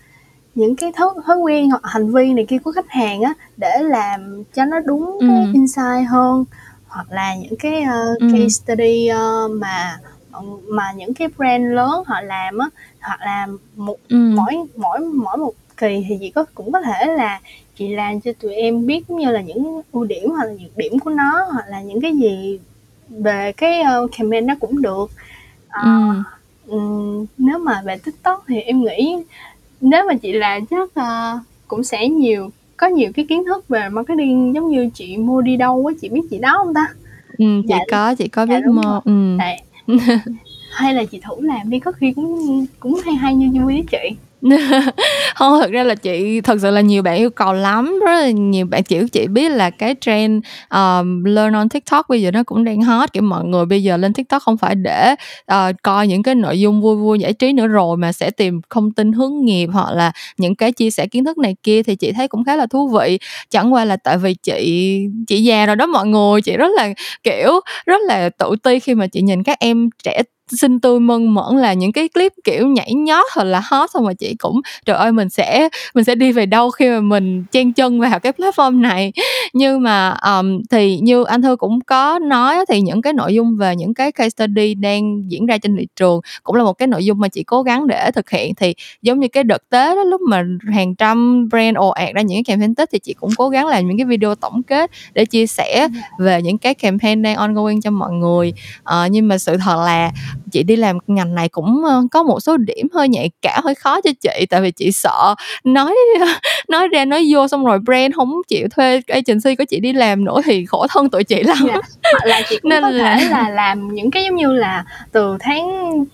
[0.56, 3.78] những cái thói thói quen hoặc hành vi này kia của khách hàng á, để
[3.84, 5.54] làm cho nó đúng cái Ừm.
[5.54, 6.45] insight hơn.
[6.88, 8.30] Hoặc là những cái, ơ, Ừm.
[8.34, 10.00] case study, ơ, mà,
[10.67, 12.69] mà những cái brand lớn họ làm á,
[13.01, 14.36] hoặc là một Ừm.
[14.36, 17.39] mỗi mỗi mỗi một kỳ thì chị có cũng có thể là
[17.75, 20.77] chị làm cho tụi em biết giống như là những ưu điểm hoặc là nhược
[20.77, 22.59] điểm của nó hoặc là những cái gì
[23.09, 26.15] về cái uh, campaign nó cũng được uh,
[26.67, 26.77] ừ.
[26.77, 29.17] um, nếu mà về tiktok thì em nghĩ
[29.82, 33.89] nếu mà chị làm chắc uh, cũng sẽ nhiều có nhiều cái kiến thức về
[33.89, 36.88] marketing giống như chị mua đi đâu á chị biết chị đó không ta
[37.38, 39.11] ừ, chị dạ, có chị có dạ, biết mua ừ
[40.71, 43.85] hay là chị thử làm đi, có khi cũng cũng hay hay như vui với
[43.91, 44.15] chị.
[45.35, 48.29] không thực ra là chị thật sự là nhiều bạn yêu cầu lắm rất là
[48.29, 52.43] nhiều bạn kiểu chị biết là cái trend um, learn on tiktok bây giờ nó
[52.43, 55.15] cũng đang hot kiểu mọi người bây giờ lên tiktok không phải để
[55.51, 58.61] uh, coi những cái nội dung vui vui giải trí nữa rồi mà sẽ tìm
[58.69, 61.95] thông tin hướng nghiệp hoặc là những cái chia sẻ kiến thức này kia thì
[61.95, 63.19] chị thấy cũng khá là thú vị.
[63.49, 66.89] Chẳng qua là tại vì chị chị già rồi đó mọi người chị rất là
[67.23, 70.21] kiểu rất là tự ti khi mà chị nhìn các em trẻ
[70.52, 74.06] xinh tươi mơn mởn là những cái clip kiểu nhảy nhót hoặc là hot xong
[74.06, 77.43] mà chị cũng trời ơi mình sẽ mình sẽ đi về đâu khi mà mình
[77.52, 79.12] chen chân vào cái platform này.
[79.54, 83.58] Nhưng mà um, thì như anh thư cũng có nói thì những cái nội dung
[83.58, 86.88] về những cái case study đang diễn ra trên thị trường cũng là một cái
[86.88, 88.56] nội dung mà chị cố gắng để thực hiện.
[88.56, 90.43] Thì giống như cái đợt tết đó lúc mà
[90.74, 93.68] hàng trăm brand ồ ạt ra những cái campaign tết thì chị cũng cố gắng
[93.68, 95.88] làm những cái video tổng kết để chia sẻ
[96.20, 98.54] về những cái campaign đang ongoing cho mọi người.
[98.82, 100.12] Uh, nhưng mà sự thật là
[100.52, 104.02] chị đi làm ngành này cũng có một số điểm hơi nhạy cảm hơi khó
[104.02, 105.95] cho chị tại vì chị sợ nói
[106.68, 110.26] nói ra nói vô xong rồi brand không chịu thuê agency của chị đi làm
[110.26, 111.78] nữa thì khổ thân tụi chị lắm dạ.
[112.04, 113.18] hoặc là chị cũng Nên có là...
[113.18, 115.66] thể là làm những cái giống như là từ tháng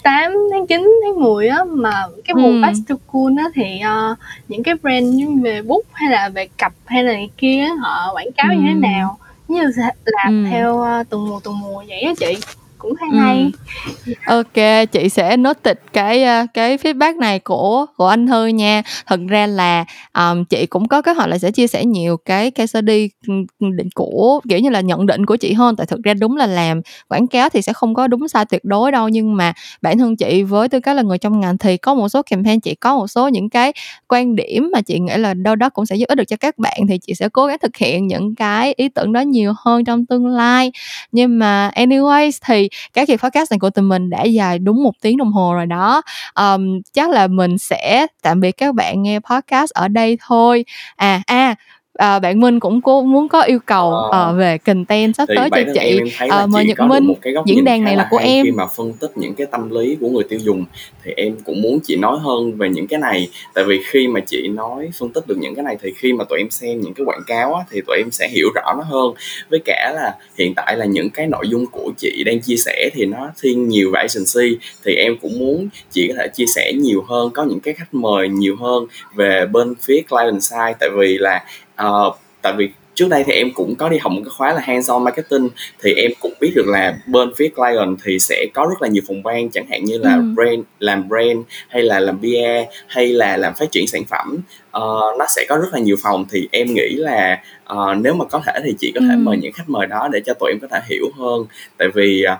[0.03, 2.61] 8 tháng 9 tháng 10 á mà cái mùa ừ.
[2.61, 3.81] back to school á thì
[4.11, 4.17] uh,
[4.47, 8.13] những cái brand như về bút hay là về cặp hay là này kia họ
[8.13, 8.55] quảng cáo ừ.
[8.55, 9.17] như thế nào
[9.47, 10.49] như là làm ừ.
[10.51, 12.37] theo uh, từng mùa từng mùa vậy á chị
[12.85, 13.17] cũng hay ừ.
[13.17, 13.51] hay.
[14.25, 18.83] Ok chị sẽ nốt tịch cái ờ, cái feedback này của của anh Thư nha.
[19.05, 22.51] Thật ra là um, chị cũng có kế hoạch là sẽ chia sẻ nhiều cái
[22.51, 23.09] case study
[23.59, 25.75] định của kiểu như là nhận định của chị hơn.
[25.75, 28.63] Tại thực ra đúng là làm quảng cáo thì sẽ không có đúng sai tuyệt
[28.63, 29.09] đối đâu.
[29.09, 32.09] Nhưng mà bản thân chị với tư cách là người trong ngành thì có một
[32.09, 33.73] số campaign chị có một số những cái
[34.07, 36.57] quan điểm mà chị nghĩ là đâu đó cũng sẽ giúp ích được cho các
[36.57, 36.79] bạn.
[36.89, 40.05] Thì chị sẽ cố gắng thực hiện những cái ý tưởng đó nhiều hơn trong
[40.05, 40.71] tương lai.
[41.11, 44.93] Nhưng mà anyways thì cái kỳ podcast này của tụi mình đã dài đúng một
[45.01, 46.01] tiếng đồng hồ rồi đó.
[46.35, 50.65] Um, chắc là mình sẽ tạm biệt các bạn nghe podcast ở đây thôi.
[50.95, 51.55] À à
[51.97, 55.61] à, bạn Minh cũng cố muốn có yêu cầu uh, về content sắp tới cho
[55.73, 55.99] chị.
[56.25, 57.13] uh, mời chị Nhật Minh
[57.45, 59.97] diễn đàn này là là của em khi mà phân tích những cái tâm lý
[60.01, 60.65] của người tiêu dùng.
[61.03, 63.29] Thì em cũng muốn chị nói hơn về những cái này.
[63.53, 66.23] Tại vì khi mà chị nói phân tích được những cái này thì khi mà
[66.29, 68.83] tụi em xem những cái quảng cáo á, thì tụi em sẽ hiểu rõ nó
[68.83, 69.13] hơn.
[69.49, 72.89] Với cả là hiện tại là những cái nội dung của chị đang chia sẻ
[72.93, 74.57] thì nó thiên nhiều về agency.
[74.85, 77.93] Thì em cũng muốn chị có thể chia sẻ nhiều hơn có những cái khách
[77.93, 78.85] mời nhiều hơn
[79.15, 80.73] về bên phía client side.
[80.79, 81.45] Tại vì là
[81.81, 84.61] uh, tại vì trước đây thì em cũng có đi học một cái khóa là
[84.61, 85.49] hands-on marketing
[85.83, 89.03] thì em cũng biết được là bên phía client thì sẽ có rất là nhiều
[89.07, 90.21] phòng ban chẳng hạn như là ừ.
[90.35, 94.37] brand làm brand hay là làm PR hay là làm phát triển sản phẩm
[94.77, 98.25] uh, nó sẽ có rất là nhiều phòng thì em nghĩ là uh, nếu mà
[98.25, 99.19] có thể thì chị có thể ừ.
[99.19, 101.45] mời những khách mời đó để cho tụi em có thể hiểu hơn
[101.77, 102.39] tại vì uh,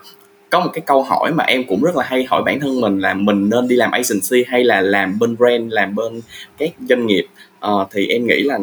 [0.49, 2.99] có một cái câu hỏi mà em cũng rất là hay hỏi bản thân mình
[2.99, 6.21] là mình nên đi làm agency hay là làm bên brand làm bên
[6.57, 7.25] các doanh nghiệp
[7.65, 8.59] uh, thì em nghĩ là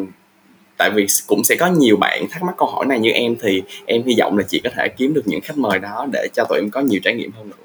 [0.77, 3.63] tại vì cũng sẽ có nhiều bạn thắc mắc câu hỏi này như em thì
[3.85, 6.45] em hy vọng là chị có thể kiếm được những khách mời đó để cho
[6.49, 7.55] tụi em có nhiều trải nghiệm hơn nữa.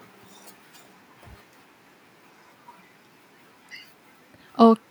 [4.59, 4.88] OK,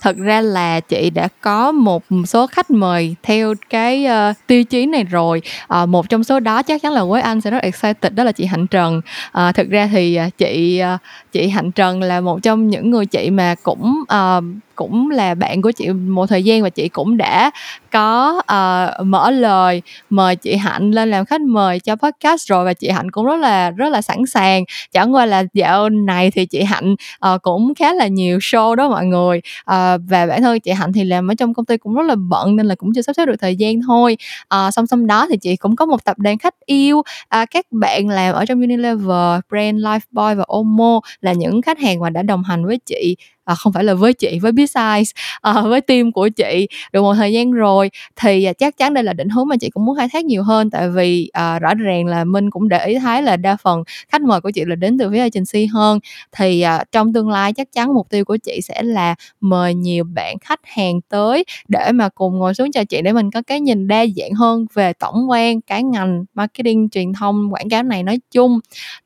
[0.00, 4.86] thật ra là chị đã có một số khách mời theo cái, uh, tiêu chí
[4.86, 5.42] này rồi.
[5.66, 8.32] Ờ, một trong số đó chắc chắn là với anh sẽ rất excited đó là
[8.32, 9.00] chị Hạnh Trần.
[9.32, 11.00] Ờ, thực ra thì, ờ, chị, uh,
[11.32, 14.44] chị Hạnh Trần là một trong những người chị mà cũng, uh,
[14.78, 17.50] cũng là bạn của chị một thời gian và chị cũng đã
[17.92, 22.74] có uh, mở lời mời chị Hạnh lên làm khách mời cho podcast rồi và
[22.74, 26.46] chị Hạnh cũng rất là rất là sẵn sàng chẳng qua là dạo này thì
[26.46, 26.92] chị Hạnh
[27.34, 30.92] uh, cũng khá là nhiều show đó mọi người à, và bản thân chị Hạnh
[30.92, 33.12] thì làm ở trong công ty cũng rất là bận nên là cũng chưa sắp
[33.16, 34.16] xếp được thời gian thôi.
[34.48, 37.02] À, song song đó thì chị cũng có một tập đoàn khách yêu.
[37.28, 42.00] À, các bạn làm ở trong Unilever, Brand, Lifebuoy và Omo là những khách hàng
[42.00, 43.16] mà đã đồng hành với chị
[43.48, 45.04] à, không phải là với chị với biết Size
[45.40, 47.90] à, với team của chị được một thời gian rồi.
[48.16, 50.42] Thì à, chắc chắn đây là định hướng mà chị cũng muốn khai thác nhiều
[50.42, 53.82] hơn tại vì à, rõ ràng là Minh cũng để ý thấy là đa phần
[54.08, 55.98] khách mời của chị là đến từ phía agency hơn.
[56.32, 60.04] Thì à, trong tương lai chắc chắn mục tiêu của chị sẽ là mời nhiều
[60.04, 63.60] bạn khách hàng tới để mà cùng ngồi xuống trò chuyện để mình có cái
[63.60, 68.02] nhìn đa dạng hơn về tổng quan cái ngành marketing truyền thông quảng cáo này
[68.02, 68.58] nói chung.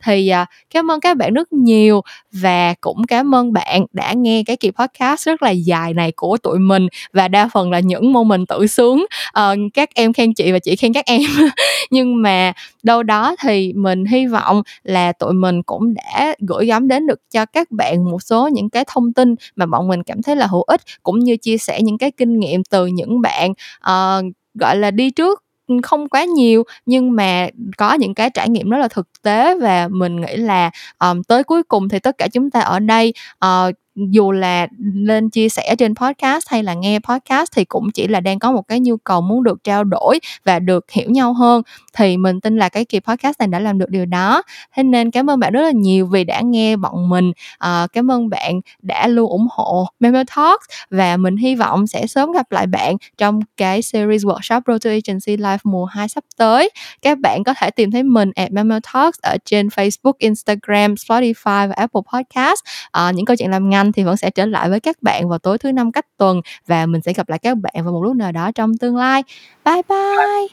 [0.05, 2.01] Thì à, cảm ơn các bạn rất nhiều
[2.33, 6.13] và cũng cảm ơn bạn đã nghe nghe cái kỳ podcast rất là dài này
[6.17, 9.07] của tụi mình và đa phần là những mô mình tự sướng.
[9.39, 11.23] Uh, các em khen chị và chị khen các em.
[11.91, 12.53] Nhưng mà
[12.83, 17.21] đâu đó thì mình hy vọng là tụi mình cũng đã gửi gắm đến được
[17.31, 20.47] cho các bạn một số những cái thông tin mà bọn mình cảm thấy là
[20.47, 24.77] hữu ích cũng như chia sẻ những cái kinh nghiệm từ những bạn uh, gọi
[24.77, 25.43] là đi trước
[25.83, 29.89] không quá nhiều nhưng mà có những cái trải nghiệm rất là thực tế và
[29.89, 33.15] mình nghĩ là um, tới cuối cùng thì tất cả chúng ta ở đây
[33.45, 38.09] uh, dù là lên chia sẻ trên podcast hay là nghe podcast thì cũng chỉ
[38.09, 41.33] là đang có một cái nhu cầu muốn được trao đổi và được hiểu nhau
[41.33, 41.63] hơn.
[41.93, 44.43] Thì mình tin là cái kỳ podcast này đã làm được điều đó.
[44.75, 47.33] Thế nên cảm ơn bạn rất là nhiều vì đã nghe bọn mình.
[47.59, 52.07] À, cảm ơn bạn đã luôn ủng hộ Memo Talks và mình hy vọng sẽ
[52.07, 56.25] sớm gặp lại bạn trong cái series workshop Road to Agency Live mùa 2 sắp
[56.37, 56.71] tới.
[57.03, 61.69] Các bạn có thể tìm thấy mình at Memo Talks ở trên Facebook, Instagram, Spotify
[61.69, 62.61] và Apple Podcast.
[62.93, 65.29] À, những câu chuyện làm ngành anh thì vẫn sẽ trở lại với các bạn
[65.29, 68.03] vào tối thứ năm cách tuần và mình sẽ gặp lại các bạn vào một
[68.03, 69.23] lúc nào đó trong tương lai.
[69.65, 70.49] Bye bye.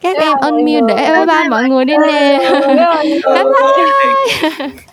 [0.00, 2.38] Các em unmute để bye bye mọi người đi nè.
[3.24, 4.68] Bye bye